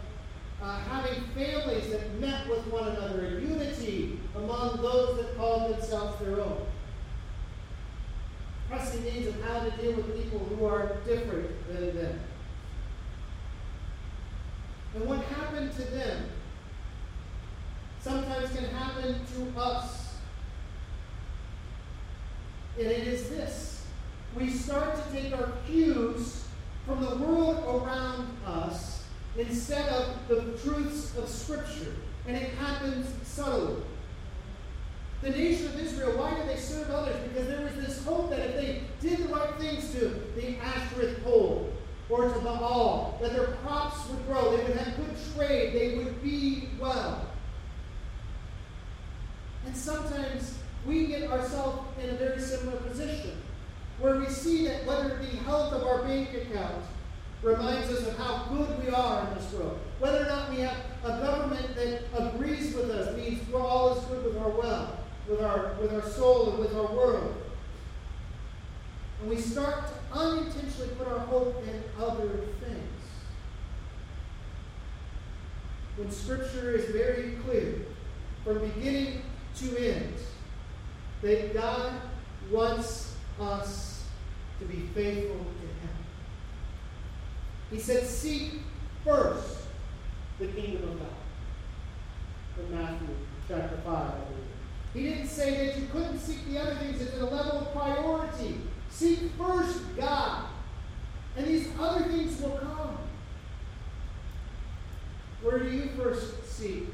uh, 0.61 0.79
having 0.79 1.23
families 1.35 1.89
that 1.89 2.19
met 2.19 2.47
with 2.47 2.65
one 2.67 2.87
another 2.89 3.25
in 3.25 3.49
unity 3.49 4.19
among 4.35 4.81
those 4.81 5.17
that 5.17 5.35
called 5.37 5.73
themselves 5.73 6.19
their 6.23 6.39
own. 6.39 6.65
Pressing 8.69 9.03
needs 9.03 9.27
of 9.27 9.41
how 9.43 9.59
to 9.59 9.71
deal 9.71 9.93
with 9.93 10.23
people 10.23 10.39
who 10.39 10.65
are 10.65 10.97
different 11.05 11.67
than 11.67 11.95
them. 11.95 12.19
And 14.95 15.05
what 15.05 15.19
happened 15.23 15.71
to 15.73 15.81
them 15.83 16.25
sometimes 17.99 18.55
can 18.55 18.65
happen 18.65 19.19
to 19.35 19.59
us. 19.59 20.15
And 22.77 22.87
it 22.87 23.07
is 23.07 23.29
this 23.29 23.72
we 24.35 24.49
start 24.49 24.95
to 24.95 25.11
take 25.11 25.33
our 25.33 25.51
cues 25.67 26.45
from 26.85 27.01
the 27.01 27.15
world 27.17 27.63
around 27.67 28.27
us 28.45 29.03
instead 29.37 29.87
of 29.89 30.15
the 30.27 30.57
truths 30.63 31.15
of 31.17 31.29
Scripture. 31.29 31.93
And 32.27 32.37
it 32.37 32.51
happens 32.51 33.07
subtly. 33.23 33.81
The 35.21 35.29
nation 35.29 35.67
of 35.67 35.79
Israel, 35.79 36.17
why 36.17 36.33
did 36.35 36.49
they 36.49 36.59
serve 36.59 36.89
others? 36.89 37.15
Because 37.29 37.47
there 37.47 37.61
was 37.61 37.75
this 37.75 38.03
hope 38.03 38.29
that 38.31 38.39
if 38.39 38.55
they 38.55 38.83
did 39.01 39.19
the 39.19 39.33
right 39.33 39.55
things 39.55 39.91
to 39.93 40.21
the 40.35 40.57
Ashtoreth 40.57 41.23
pole 41.23 41.71
or 42.09 42.27
to 42.27 42.39
Baal, 42.39 43.17
that 43.21 43.33
their 43.33 43.47
crops 43.63 44.09
would 44.09 44.25
grow, 44.27 44.57
they 44.57 44.63
would 44.63 44.77
have 44.77 44.97
good 44.97 45.15
trade, 45.35 45.73
they 45.73 45.97
would 45.97 46.21
be 46.21 46.69
well. 46.79 47.25
And 49.65 49.75
sometimes 49.75 50.57
we 50.85 51.07
get 51.07 51.31
ourselves 51.31 51.87
in 52.03 52.09
a 52.09 52.13
very 52.13 52.41
similar 52.41 52.77
position 52.77 53.37
where 53.99 54.17
we 54.17 54.25
see 54.27 54.67
that 54.67 54.85
whether 54.85 55.17
the 55.17 55.37
health 55.43 55.73
of 55.73 55.83
our 55.83 56.03
bank 56.03 56.33
account 56.33 56.83
reminds 57.41 57.89
us 57.89 58.07
of 58.07 58.17
how 58.17 58.45
good 58.49 58.83
we 58.83 58.89
are 58.89 59.27
in 59.27 59.35
this 59.35 59.51
world, 59.53 59.79
whether 59.99 60.23
or 60.23 60.27
not 60.27 60.49
we 60.49 60.59
have 60.59 60.77
a 61.03 61.09
government 61.19 61.75
that 61.75 62.03
agrees 62.17 62.73
with 62.73 62.89
us 62.89 63.15
means 63.17 63.47
we're 63.49 63.61
all 63.61 63.97
is 63.97 64.03
good 64.05 64.23
with 64.23 64.37
our 64.37 64.49
well, 64.49 64.99
with 65.27 65.41
our 65.41 65.75
with 65.79 65.93
our 65.93 66.09
soul 66.09 66.51
and 66.51 66.59
with 66.59 66.75
our 66.75 66.91
world. 66.93 67.35
And 69.21 69.29
we 69.29 69.37
start 69.37 69.85
to 69.87 70.17
unintentionally 70.17 70.89
put 70.97 71.07
our 71.07 71.19
hope 71.19 71.63
in 71.67 71.83
other 72.01 72.29
things. 72.59 72.89
When 75.97 76.09
Scripture 76.11 76.71
is 76.71 76.85
very 76.85 77.37
clear, 77.45 77.85
from 78.43 78.59
beginning 78.59 79.21
to 79.57 79.77
end, 79.77 80.13
that 81.21 81.53
God 81.53 81.93
wants 82.51 83.02
us 83.43 84.03
to 84.59 84.65
be 84.65 84.87
faithful 84.93 85.37
to 85.37 85.67
Him. 85.67 85.95
He 87.71 87.79
said, 87.79 88.05
Seek 88.05 88.53
first 89.03 89.59
the 90.39 90.47
kingdom 90.47 90.89
of 90.89 90.99
God. 90.99 92.65
In 92.65 92.75
Matthew 92.75 93.07
chapter 93.47 93.77
5, 93.77 93.87
I 93.87 94.11
believe. 94.11 94.43
He 94.93 95.03
didn't 95.09 95.27
say 95.27 95.65
that 95.65 95.79
you 95.79 95.87
couldn't 95.87 96.19
seek 96.19 96.47
the 96.47 96.59
other 96.59 96.75
things. 96.75 97.01
It's 97.01 97.15
at 97.15 97.21
a 97.21 97.25
level 97.25 97.59
of 97.59 97.73
priority. 97.73 98.57
Seek 98.89 99.31
first 99.37 99.81
God, 99.97 100.45
and 101.35 101.47
these 101.47 101.67
other 101.79 102.05
things 102.05 102.39
will 102.39 102.57
come. 102.57 102.97
Where 105.41 105.59
do 105.59 105.69
you 105.69 105.89
first 105.97 106.45
seek? 106.47 106.85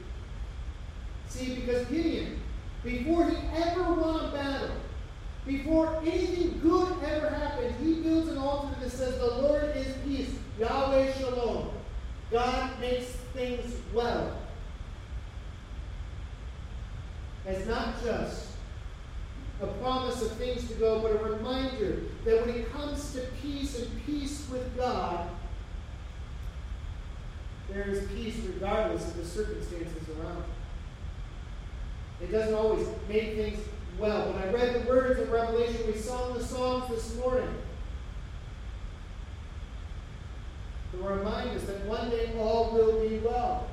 See, 1.27 1.55
because 1.55 1.85
Gideon, 1.87 2.39
before 2.83 3.29
he 3.29 3.35
ever 3.55 3.93
won 3.93 4.25
a 4.25 4.31
battle, 4.31 4.71
before 5.45 5.99
anything 6.05 6.59
good 6.61 6.91
ever 7.03 7.29
happened, 7.29 7.75
he 7.83 7.95
builds 7.95 8.29
an 8.29 8.37
altar 8.37 8.75
that 8.81 8.91
says, 8.91 9.17
The 9.17 9.25
Lord 9.25 9.75
is 9.75 9.95
peace, 10.05 10.31
Yahweh 10.59 11.13
Shalom. 11.13 11.71
God 12.31 12.79
makes 12.79 13.07
things 13.33 13.75
well. 13.93 14.37
As 17.45 17.65
not 17.67 18.03
just 18.03 18.49
a 19.61 19.67
promise 19.67 20.21
of 20.21 20.31
things 20.33 20.67
to 20.67 20.73
go, 20.75 20.99
but 20.99 21.11
a 21.11 21.33
reminder 21.33 22.03
that 22.25 22.45
when 22.45 22.55
it 22.55 22.71
comes 22.71 23.13
to 23.13 23.21
peace 23.41 23.79
and 23.79 24.05
peace 24.05 24.47
with 24.51 24.77
God, 24.77 25.29
there 27.69 27.87
is 27.87 28.07
peace 28.09 28.37
regardless 28.45 29.07
of 29.07 29.17
the 29.17 29.25
circumstances 29.25 30.07
around. 30.19 30.43
It 32.21 32.31
doesn't 32.31 32.53
always 32.53 32.87
make 33.07 33.35
things 33.35 33.59
well. 33.97 34.31
When 34.31 34.43
I 34.43 34.51
read 34.51 34.75
the 34.75 34.89
words 34.89 35.08
of 35.29 35.33
Revelation, 35.33 35.87
we 35.87 35.97
sung 35.97 36.33
the 36.33 36.43
songs 36.43 36.89
this 36.89 37.15
morning. 37.17 37.53
To 40.91 40.97
remind 40.97 41.51
us 41.51 41.63
that 41.63 41.85
one 41.85 42.09
day 42.09 42.33
all 42.37 42.71
will 42.71 43.07
be 43.07 43.19
well. 43.19 43.67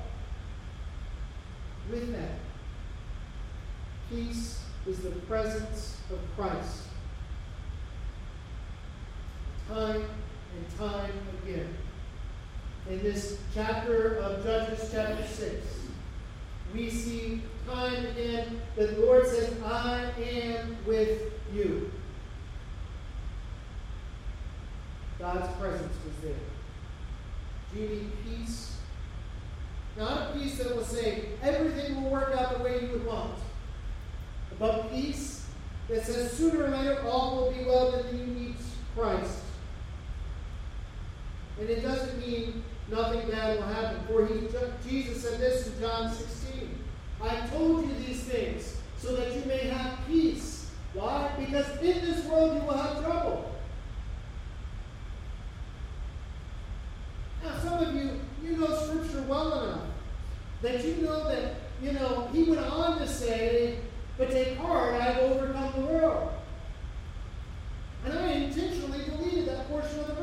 With 1.90 2.12
that, 2.12 2.38
peace 4.10 4.60
is 4.86 4.98
the 4.98 5.10
presence 5.10 5.98
of 6.10 6.18
Christ. 6.36 6.82
Time 9.68 10.04
and 10.04 10.78
time 10.78 11.12
again. 11.42 11.74
In 12.88 13.02
this 13.02 13.38
chapter 13.54 14.16
of 14.16 14.44
Judges, 14.44 14.90
chapter 14.92 15.26
6, 15.26 15.66
we 16.74 16.90
see 16.90 17.42
time 17.66 18.06
again 18.06 18.60
that 18.76 18.96
the 18.96 19.06
Lord 19.06 19.26
says, 19.26 19.54
I 19.64 20.10
am 20.20 20.76
with 20.86 21.32
you. 21.56 21.90
God's 25.18 25.56
presence 25.56 25.94
was 26.04 26.16
there. 26.22 26.34
Do 27.72 27.80
you 27.80 27.88
need 27.88 28.10
peace? 28.24 28.76
Not 29.96 30.30
a 30.30 30.38
peace 30.38 30.58
that 30.58 30.76
will 30.76 30.84
say 30.84 31.30
everything 31.42 32.02
will 32.02 32.10
work 32.10 32.36
out 32.36 32.56
the 32.56 32.62
way 32.62 32.82
you 32.82 32.88
would 32.88 33.06
want, 33.06 33.38
but 34.58 34.90
peace 34.90 35.46
that 35.88 36.04
says 36.04 36.32
sooner 36.32 36.64
or 36.64 36.68
later 36.68 37.02
all 37.06 37.36
will 37.36 37.52
be 37.52 37.64
well 37.64 37.92
when 37.92 38.18
you 38.18 38.26
meet 38.26 38.56
Christ. 38.94 39.40
And 41.58 41.70
it 41.70 41.80
doesn't 41.80 42.18
mean 42.18 42.62
nothing 42.90 43.28
bad 43.30 43.58
will 43.58 43.66
happen. 43.66 44.00
For 44.06 44.26
he, 44.26 44.48
Jesus 44.88 45.22
said 45.22 45.40
this 45.40 45.68
in 45.68 45.80
John 45.80 46.12
16 46.12 46.36
I 47.22 47.46
told 47.46 47.86
you 47.86 47.94
these 48.06 48.22
things 48.24 48.76
so 48.98 49.16
that 49.16 49.34
you 49.34 49.42
may 49.46 49.68
have 49.68 49.98
peace. 50.06 50.70
Why? 50.92 51.30
Because 51.38 51.66
in 51.78 52.04
this 52.04 52.24
world 52.46 52.62
you 52.62 52.66
will 52.66 52.76
have 52.76 53.04
trouble. 53.04 53.54
Now, 57.42 57.58
some 57.58 57.78
of 57.78 57.94
you, 57.94 58.20
you 58.42 58.56
know 58.56 58.74
Scripture 58.74 59.22
well 59.22 59.62
enough 59.62 59.82
that 60.62 60.84
you 60.84 60.96
know 60.96 61.28
that, 61.28 61.54
you 61.82 61.92
know, 61.92 62.28
he 62.32 62.44
went 62.44 62.60
on 62.60 62.98
to 62.98 63.06
say, 63.06 63.78
but 64.18 64.30
take 64.30 64.56
heart, 64.56 64.94
I 64.94 65.04
have 65.04 65.18
overcome 65.18 65.72
the 65.76 65.86
world. 65.86 66.32
And 68.04 68.18
I 68.18 68.32
intentionally 68.32 69.04
deleted 69.04 69.48
that 69.48 69.68
portion 69.68 70.00
of 70.00 70.06
the 70.08 70.16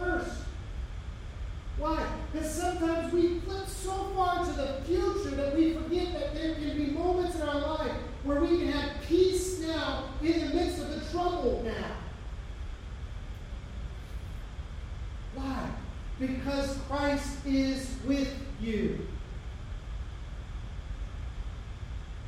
because 16.20 16.78
Christ 16.88 17.46
is 17.46 17.96
with 18.06 18.34
you. 18.64 19.08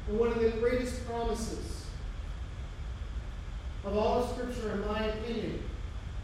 And 0.08 0.20
one 0.20 0.32
of 0.32 0.40
the 0.40 0.50
greatest 0.52 1.08
promises 1.08 1.86
of 3.84 3.98
all 3.98 4.24
of 4.24 4.30
Scripture, 4.32 4.74
in 4.74 4.88
my 4.88 5.06
opinion, 5.06 5.62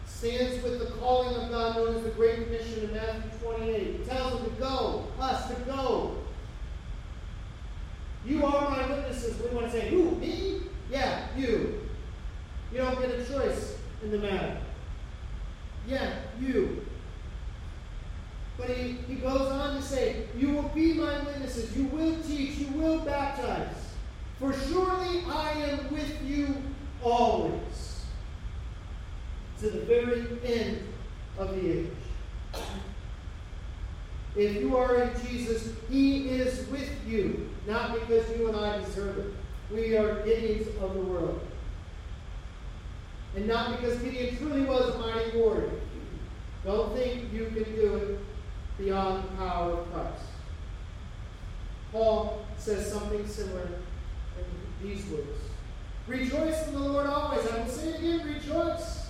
stands 0.06 0.64
with 0.64 0.80
the 0.80 0.86
calling 0.98 1.36
of 1.36 1.50
God 1.50 1.76
known 1.78 1.96
as 1.96 2.04
the 2.04 2.10
Great 2.12 2.46
Commission 2.46 2.86
in 2.86 2.94
Matthew 2.94 3.32
28. 3.42 3.72
It 3.72 4.10
tells 4.10 4.40
them 4.40 4.50
to 4.50 4.62
go, 4.62 5.08
us 5.20 5.48
to 5.48 5.56
go. 5.62 6.18
You 8.26 8.46
are 8.46 8.70
my 8.70 8.88
witnesses. 8.88 9.42
We 9.42 9.56
want 9.56 9.72
to 9.72 9.72
say, 9.72 9.90
who? 9.90 10.12
Me? 10.16 10.62
Yeah, 10.92 11.28
you. 11.36 11.90
You 12.72 12.78
don't 12.78 13.00
get 13.00 13.12
a 13.12 13.26
choice 13.26 13.78
in 14.04 14.12
the 14.12 14.20
matter. 14.20 14.58
Yeah, 15.88 16.14
you. 16.40 16.86
But 18.58 18.70
he, 18.70 18.92
he 19.08 19.16
goes 19.16 19.52
on 19.52 19.76
to 19.76 19.82
say, 19.82 20.28
You 20.38 20.52
will 20.52 20.70
be 20.70 20.94
my 20.94 21.20
witnesses. 21.24 21.76
You 21.76 21.86
will 21.86 22.16
teach. 22.22 22.58
You 22.58 22.68
will 22.74 23.00
baptize. 23.00 23.76
For 24.40 24.54
surely 24.54 25.24
I 25.28 25.52
am 25.52 25.92
with 25.92 26.22
you 26.24 26.56
always. 27.02 28.06
To 29.60 29.70
the 29.70 29.80
very 29.82 30.28
end 30.46 30.84
of 31.38 31.56
the 31.56 31.80
age. 31.80 31.88
If 34.36 34.62
you 34.62 34.78
are 34.78 34.96
in 34.96 35.28
Jesus, 35.28 35.74
He 35.90 36.30
is 36.30 36.68
with 36.70 36.90
you, 37.06 37.50
not 37.68 37.94
because 37.94 38.30
you 38.38 38.48
and 38.48 38.56
I 38.56 38.80
deserve 38.80 39.18
it. 39.18 39.34
We 39.72 39.98
are 39.98 40.22
Gideons 40.24 40.68
of 40.82 40.94
the 40.94 41.02
world. 41.02 41.42
And 43.36 43.48
not 43.48 43.78
because 43.78 44.00
Gideon 44.00 44.38
truly 44.38 44.62
was 44.62 44.96
a 44.96 44.98
mighty 45.00 45.38
warrior. 45.38 45.72
Don't 46.66 46.94
think 46.94 47.32
you 47.34 47.46
can 47.48 47.64
do 47.76 47.96
it 47.96 48.20
beyond 48.78 49.24
the 49.24 49.28
power 49.38 49.74
of 49.74 49.94
Christ. 49.94 50.24
Paul 51.92 52.46
says 52.58 52.92
something 52.92 53.28
similar 53.28 53.68
in 54.38 54.88
these 54.88 55.06
words 55.08 55.40
Rejoice 56.08 56.68
in 56.68 56.74
the 56.74 56.80
Lord 56.80 57.08
always. 57.08 57.46
I 57.48 57.60
will 57.60 57.68
say 57.68 57.90
it 57.90 58.00
again 58.00 58.28
rejoice. 58.28 59.10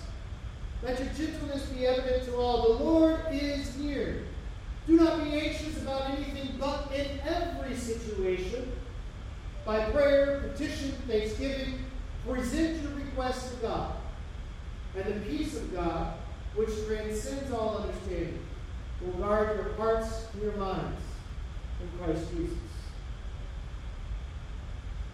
Let 0.82 0.98
your 0.98 1.08
gentleness 1.14 1.66
be 1.66 1.86
evident 1.86 2.24
to 2.26 2.36
all. 2.36 2.76
The 2.76 2.84
Lord 2.84 3.20
is 3.30 3.76
near. 3.78 4.24
Do 4.86 4.96
not 4.96 5.24
be 5.24 5.38
anxious 5.38 5.80
about 5.80 6.10
anything, 6.10 6.56
but 6.58 6.90
in 6.94 7.06
every 7.20 7.76
situation, 7.76 8.70
by 9.64 9.90
prayer, 9.90 10.50
petition, 10.52 10.92
thanksgiving, 11.06 11.84
present 12.26 12.82
your 12.82 12.92
requests 12.92 13.50
to 13.50 13.56
God. 13.58 13.94
And 14.96 15.06
the 15.06 15.26
peace 15.26 15.56
of 15.56 15.72
God, 15.72 16.14
which 16.54 16.70
transcends 16.86 17.50
all 17.52 17.78
understanding, 17.78 18.38
will 19.00 19.12
guard 19.14 19.56
your 19.56 19.72
hearts 19.74 20.26
and 20.32 20.42
your 20.42 20.52
minds 20.52 21.00
in 21.80 21.98
Christ 21.98 22.30
Jesus. 22.34 22.58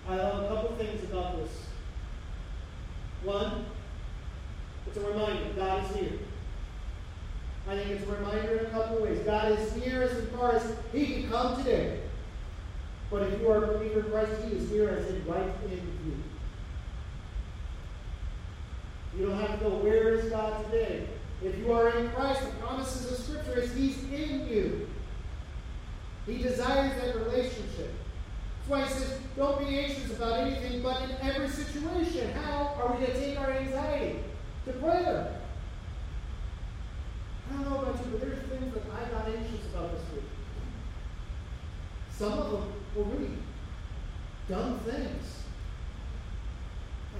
I 0.08 0.16
love 0.16 0.44
a 0.44 0.48
couple 0.48 0.76
things 0.76 1.04
about 1.04 1.36
this. 1.36 1.50
One, 3.22 3.66
it's 4.86 4.96
a 4.96 5.00
reminder 5.00 5.50
God 5.54 5.84
is 5.84 5.96
near. 5.96 6.12
I 7.68 7.76
think 7.76 7.90
it's 7.90 8.08
a 8.08 8.14
reminder 8.14 8.56
in 8.56 8.66
a 8.66 8.70
couple 8.70 9.02
ways. 9.02 9.18
God 9.20 9.58
is 9.58 9.76
near 9.76 10.02
as 10.04 10.28
far 10.30 10.54
as 10.54 10.74
He 10.92 11.06
can 11.06 11.30
come 11.30 11.56
today. 11.58 12.00
But 13.10 13.24
if 13.24 13.40
you 13.40 13.50
are 13.50 13.64
a 13.64 13.66
believer 13.66 14.00
in 14.00 14.10
Christ, 14.10 14.32
He 14.46 14.56
is 14.56 14.70
near 14.70 14.90
as 14.90 15.06
in 15.10 15.26
right 15.26 15.50
in 15.66 15.72
you. 15.72 16.16
You 19.18 19.26
don't 19.26 19.38
have 19.38 19.58
to 19.58 19.64
go, 19.64 19.70
where 19.78 20.14
is 20.14 20.30
God 20.30 20.64
today? 20.66 21.08
If 21.42 21.58
you 21.58 21.72
are 21.72 21.90
in 21.90 22.08
Christ, 22.10 22.42
the 22.42 22.50
promises 22.60 23.10
of 23.10 23.24
Scripture 23.24 23.60
is 23.60 23.74
He's 23.74 24.02
in 24.04 24.46
you. 24.48 24.88
He 26.26 26.38
desires 26.38 26.92
that 27.00 27.16
relationship. 27.16 27.92
That's 28.58 28.68
why 28.68 28.84
He 28.84 28.92
says, 28.92 29.18
don't 29.36 29.58
be 29.58 29.78
anxious 29.78 30.12
about 30.12 30.40
anything, 30.40 30.82
but 30.82 31.02
in 31.02 31.10
every 31.22 31.48
situation. 31.48 32.30
How 32.32 32.74
are 32.80 32.92
we 32.92 33.04
going 33.04 33.12
to 33.12 33.20
take 33.20 33.40
our 33.40 33.50
anxiety? 33.50 34.20
To 34.66 34.72
prayer. 34.74 35.40
I 37.48 37.52
don't 37.54 37.70
know 37.70 37.78
about 37.78 38.04
you, 38.04 38.12
but 38.12 38.20
there's 38.20 38.38
things 38.38 38.74
that 38.74 38.82
I 38.92 39.08
got 39.10 39.26
anxious 39.26 39.66
about 39.72 39.92
this 39.92 40.02
week. 40.12 40.24
Some 42.10 42.32
of 42.32 42.52
them 42.52 42.72
were 42.94 43.04
really 43.04 43.30
dumb 44.48 44.78
things. 44.80 45.42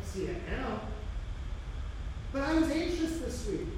I 0.00 0.04
see 0.04 0.24
it 0.24 0.42
now. 0.48 0.80
But 2.32 2.42
I 2.42 2.54
was 2.54 2.70
anxious 2.70 3.18
this 3.18 3.46
week. 3.48 3.68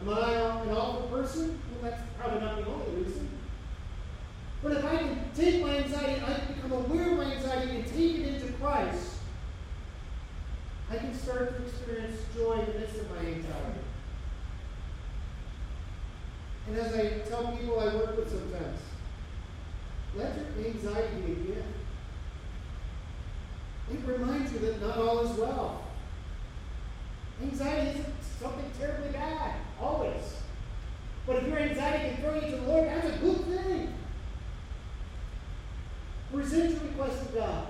Am 0.00 0.08
I 0.08 0.32
an 0.32 0.70
awful 0.70 1.08
person? 1.08 1.60
Well, 1.70 1.90
that's 1.90 2.02
probably 2.18 2.40
not 2.40 2.56
the 2.56 2.66
only 2.66 3.04
reason. 3.04 3.28
But 4.62 4.72
if 4.72 4.84
I 4.84 4.96
can 4.96 5.30
take 5.34 5.62
my 5.62 5.78
anxiety, 5.78 6.22
I 6.26 6.40
can 6.40 6.54
become 6.54 6.72
aware 6.72 7.12
of 7.12 7.18
my 7.18 7.34
anxiety 7.34 7.76
and 7.76 7.86
take 7.86 8.16
it 8.16 8.34
into 8.34 8.52
Christ, 8.54 9.16
I 10.90 10.96
can 10.96 11.14
start 11.14 11.56
to 11.56 11.62
experience 11.64 12.20
joy 12.34 12.60
in 12.60 12.72
the 12.72 12.78
midst 12.78 12.96
of 12.96 13.10
my 13.10 13.18
anxiety. 13.18 13.80
And 16.66 16.78
as 16.78 16.94
I 16.94 17.28
tell 17.28 17.56
people 17.56 17.78
I 17.78 17.94
work 17.94 18.16
with 18.16 18.30
sometimes, 18.30 18.80
let 20.16 20.36
your 20.36 20.66
anxiety 20.66 21.16
be 21.26 21.32
a 21.32 21.34
gift. 21.34 21.68
It 23.92 24.00
reminds 24.06 24.52
you 24.52 24.60
that 24.60 24.80
not 24.80 24.96
all 24.96 25.20
is 25.20 25.36
well. 25.36 25.84
Anxiety 27.42 27.90
isn't 27.90 28.14
something 28.40 28.70
terribly 28.78 29.10
bad, 29.10 29.56
always. 29.80 30.38
But 31.26 31.36
if 31.36 31.48
your 31.48 31.58
anxiety 31.58 32.14
can 32.14 32.22
throw 32.22 32.34
you 32.34 32.40
to 32.42 32.56
the 32.56 32.62
Lord, 32.62 32.88
that's 32.88 33.08
a 33.08 33.18
good 33.18 33.44
thing. 33.44 33.94
Present 36.32 36.70
your 36.70 36.82
request 36.82 37.26
to 37.26 37.32
God. 37.32 37.66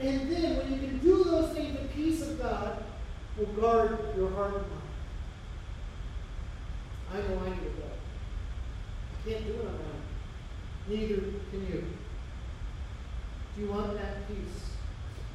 And 0.00 0.30
then, 0.30 0.56
when 0.56 0.72
you 0.72 0.78
can 0.78 0.98
do 0.98 1.24
those 1.24 1.52
things, 1.52 1.76
the 1.76 1.88
peace 1.88 2.22
of 2.22 2.38
God 2.38 2.84
will 3.36 3.46
guard 3.46 3.98
your 4.16 4.30
heart 4.30 4.54
and 4.54 4.62
mind. 4.68 4.82
I 7.12 7.16
know 7.16 7.40
I 7.40 7.50
need 7.50 7.56
to 7.56 7.70
go. 7.70 7.88
I 9.12 9.28
can't 9.28 9.46
do 9.46 9.52
it 9.54 9.60
on 9.60 9.64
my 9.64 9.70
own. 9.70 10.02
Neither 10.88 11.20
can 11.50 11.66
you. 11.66 11.84
Do 13.54 13.62
you 13.62 13.70
want 13.70 13.94
that 13.94 14.28
peace? 14.28 14.70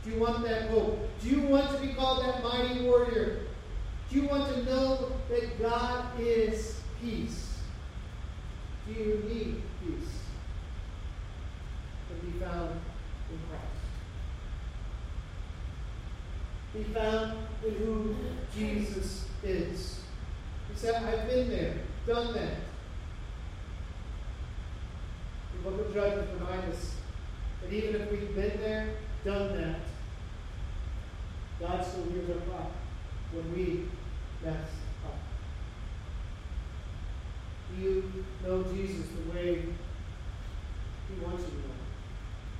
Do 0.04 0.12
you 0.12 0.20
want 0.20 0.44
that 0.44 0.70
hope? 0.70 1.00
Do 1.22 1.30
you 1.30 1.42
want 1.42 1.72
to 1.72 1.86
be 1.86 1.94
called 1.94 2.26
that 2.26 2.44
mighty 2.44 2.82
warrior? 2.82 3.44
Do 4.10 4.22
you 4.22 4.28
want 4.28 4.54
to 4.54 4.64
know 4.66 5.12
that 5.30 5.60
God 5.60 6.20
is 6.20 6.82
peace? 7.02 7.58
Do 8.86 8.94
you 8.94 9.24
need 9.28 9.62
peace? 9.82 10.10
To 12.10 12.26
be 12.26 12.40
found 12.40 12.80
in 13.32 13.40
Christ. 13.50 13.64
Be 16.74 16.84
found 16.94 17.48
in 17.66 17.74
who 17.76 18.16
Jesus 18.56 19.26
is. 19.44 20.02
He 20.72 20.78
said, 20.78 21.02
I've 21.04 21.28
been 21.28 21.50
there, 21.50 21.76
done 22.06 22.34
that. 22.34 22.58
The 25.54 25.70
book 25.70 25.88
of 25.88 25.94
Judges 25.94 26.28
reminds 26.40 26.76
us 26.76 26.96
that 27.62 27.74
even 27.74 28.02
if 28.02 28.12
we've 28.12 28.36
been 28.36 28.60
there, 28.60 28.96
done 29.26 29.56
that, 29.58 29.80
God 31.60 31.84
still 31.86 32.04
hears 32.12 32.30
our 32.30 32.36
cry 32.42 32.68
when 33.34 33.54
we 33.54 33.86
mess 34.44 34.68
up. 35.06 35.18
Do 37.70 37.82
you 37.82 38.26
know 38.46 38.64
Jesus 38.64 39.08
the 39.08 39.32
way 39.32 39.62
He 41.10 41.26
wants 41.26 41.44
you 41.44 41.50
to 41.50 41.58
know? 41.58 41.74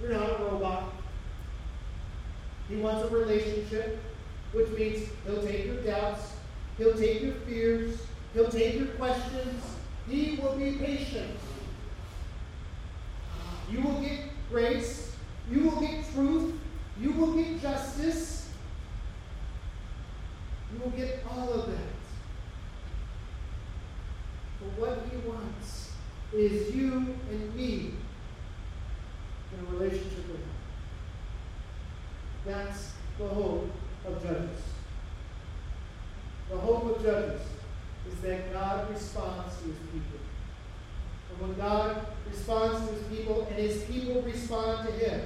You're 0.02 0.20
not 0.20 0.40
a 0.40 0.44
robot. 0.44 0.94
He 2.70 2.78
wants 2.78 3.04
a 3.04 3.16
relationship, 3.16 4.00
which 4.52 4.70
means 4.70 5.10
He'll 5.26 5.44
take 5.44 5.66
your 5.66 5.82
doubts, 5.84 6.34
He'll 6.78 6.98
take 6.98 7.22
your 7.22 7.34
fears, 7.34 8.00
He'll 8.34 8.50
take 8.50 8.76
your 8.76 8.88
questions. 8.88 9.64
He 10.10 10.40
will 10.42 10.56
be 10.56 10.74
patient. 10.74 11.38
You 13.72 13.82
will 13.82 14.02
get 14.02 14.20
grace, 14.50 15.16
you 15.50 15.64
will 15.64 15.82
get 15.82 16.04
truth, 16.14 16.54
you 17.00 17.12
will 17.12 17.34
get 17.34 17.62
justice, 17.62 18.33
get 20.96 21.24
all 21.30 21.54
of 21.54 21.68
that. 21.68 21.78
But 24.60 24.82
what 24.82 25.08
He 25.10 25.28
wants 25.28 25.92
is 26.34 26.76
you 26.76 27.16
and 27.30 27.56
me 27.56 27.94
in 29.52 29.66
a 29.66 29.72
relationship 29.72 30.28
with 30.28 30.38
Him. 30.38 30.50
That's 32.46 32.94
the 33.18 33.28
hope 33.28 33.70
of 34.06 34.24
Judges. 34.24 34.62
The 36.50 36.58
hope 36.58 36.96
of 36.96 37.04
Judges 37.04 37.42
is 38.08 38.20
that 38.22 38.52
God 38.52 38.90
responds 38.90 39.58
to 39.58 39.66
His 39.66 39.78
people. 39.92 40.20
And 41.30 41.42
when 41.42 41.58
God 41.58 42.06
responds 42.30 42.88
to 42.88 42.96
His 42.96 43.04
people 43.08 43.48
and 43.50 43.56
His 43.56 43.84
people 43.84 44.22
respond 44.22 44.88
to 44.88 44.94
Him, 44.94 45.22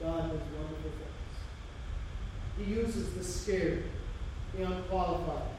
God 0.00 0.30
does 0.30 0.40
wonderful 0.56 0.90
things. 0.90 1.10
He 2.58 2.59
uses 2.70 3.14
the 3.14 3.24
scared, 3.24 3.84
the 4.56 4.64
unqualified, 4.64 5.50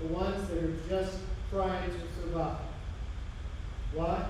the 0.00 0.06
ones 0.08 0.48
that 0.48 0.58
are 0.58 0.76
just 0.88 1.18
trying 1.50 1.90
to 1.90 2.20
survive. 2.20 2.58
Why? 3.94 4.26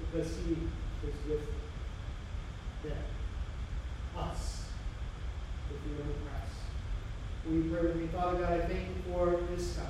Because 0.00 0.28
He 0.36 0.52
is 1.06 1.14
with 1.28 1.46
them, 2.82 2.96
us, 4.16 4.64
if 5.70 5.90
you 5.90 5.96
in 6.02 6.08
Christ. 6.24 6.58
We 7.48 7.62
pray 7.70 7.88
with 7.88 7.96
me, 7.96 8.08
Father 8.08 8.38
God, 8.38 8.52
I 8.52 8.60
thank 8.66 8.88
you 8.88 9.12
for 9.12 9.40
this 9.54 9.76
time. 9.76 9.86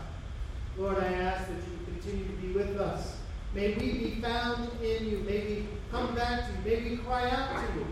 Lord, 0.78 0.98
I 0.98 1.12
ask 1.12 1.48
that 1.48 1.56
you 1.56 1.92
continue 1.92 2.24
to 2.24 2.32
be 2.34 2.52
with 2.52 2.76
us. 2.78 3.16
May 3.54 3.74
we 3.74 3.92
be 3.92 4.20
found 4.20 4.70
in 4.82 5.08
you. 5.08 5.18
May 5.20 5.40
we 5.44 5.66
come 5.90 6.14
back 6.14 6.46
to 6.46 6.70
you. 6.70 6.76
May 6.76 6.90
we 6.90 6.96
cry 6.98 7.28
out 7.30 7.66
to 7.66 7.78
you. 7.78 7.86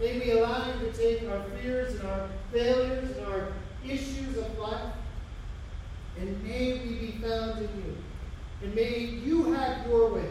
May 0.00 0.18
we 0.18 0.32
allow 0.32 0.66
you 0.66 0.86
to 0.86 0.92
take 0.92 1.28
our 1.28 1.44
fears 1.44 1.94
and 1.94 2.08
our 2.08 2.28
failures 2.52 3.16
and 3.16 3.26
our 3.26 3.52
issues 3.84 4.36
of 4.36 4.58
life, 4.58 4.92
and 6.18 6.42
may 6.42 6.80
we 6.84 6.94
be 6.94 7.12
found 7.22 7.58
in 7.58 7.68
you. 7.84 7.96
And 8.62 8.74
may 8.74 8.98
you 8.98 9.52
have 9.52 9.86
your 9.86 10.12
way. 10.12 10.28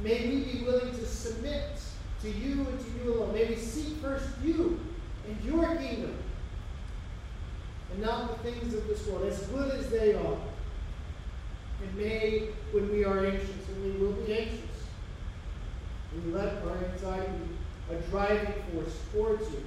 May 0.00 0.28
we 0.28 0.52
be 0.52 0.64
willing 0.64 0.90
to 0.90 1.06
submit 1.06 1.78
to 2.22 2.30
you 2.30 2.66
and 2.66 2.80
to 2.80 3.04
you 3.04 3.14
alone. 3.14 3.32
May 3.32 3.46
we 3.46 3.56
seek 3.56 3.96
first 3.98 4.28
you 4.42 4.80
and 5.26 5.42
your 5.44 5.76
kingdom, 5.76 6.16
and 7.92 8.02
not 8.02 8.42
the 8.42 8.50
things 8.50 8.74
of 8.74 8.86
this 8.86 9.06
world, 9.06 9.24
as 9.26 9.46
good 9.46 9.70
as 9.72 9.88
they 9.88 10.14
are. 10.14 10.36
And 11.82 11.96
may, 11.96 12.48
when 12.72 12.90
we 12.90 13.04
are 13.04 13.24
anxious, 13.24 13.68
and 13.68 13.84
we 13.84 14.04
will 14.04 14.12
be 14.12 14.32
anxious, 14.32 14.60
we 16.24 16.32
let 16.32 16.62
our 16.62 16.76
anxiety 16.92 17.48
a 17.90 17.94
driving 18.10 18.54
force 18.72 18.96
towards 19.12 19.50
you, 19.50 19.62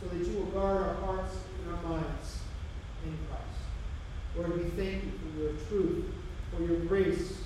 so 0.00 0.08
that 0.08 0.26
you 0.26 0.38
will 0.38 0.46
guard 0.46 0.76
our 0.76 0.94
hearts 0.94 1.34
and 1.64 1.74
our 1.74 1.82
minds 1.82 2.38
in 3.04 3.16
Christ. 3.28 3.42
Lord, 4.36 4.62
we 4.62 4.70
thank 4.70 5.04
you 5.04 5.12
for 5.18 5.40
your 5.40 5.52
truth, 5.68 6.04
for 6.54 6.62
your 6.62 6.80
grace, 6.80 7.38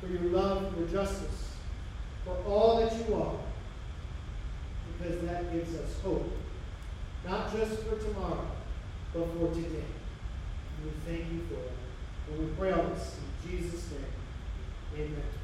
for 0.00 0.06
your 0.06 0.30
love, 0.32 0.76
your 0.78 0.88
justice, 0.88 1.50
for 2.24 2.36
all 2.46 2.80
that 2.80 2.92
you 2.96 3.14
are, 3.14 3.36
because 4.98 5.20
that 5.22 5.52
gives 5.52 5.74
us 5.76 6.00
hope, 6.02 6.30
not 7.26 7.52
just 7.52 7.82
for 7.82 7.96
tomorrow, 7.96 8.46
but 9.12 9.26
for 9.32 9.48
today. 9.54 9.84
And 10.76 10.84
we 10.84 10.90
thank 11.06 11.32
you 11.32 11.40
for 11.48 11.54
it. 11.54 11.72
And 12.28 12.38
we 12.38 12.54
pray 12.56 12.72
all 12.72 12.88
this 12.88 13.18
in 13.44 13.50
Jesus' 13.50 13.90
name. 13.90 15.06
Amen. 15.06 15.43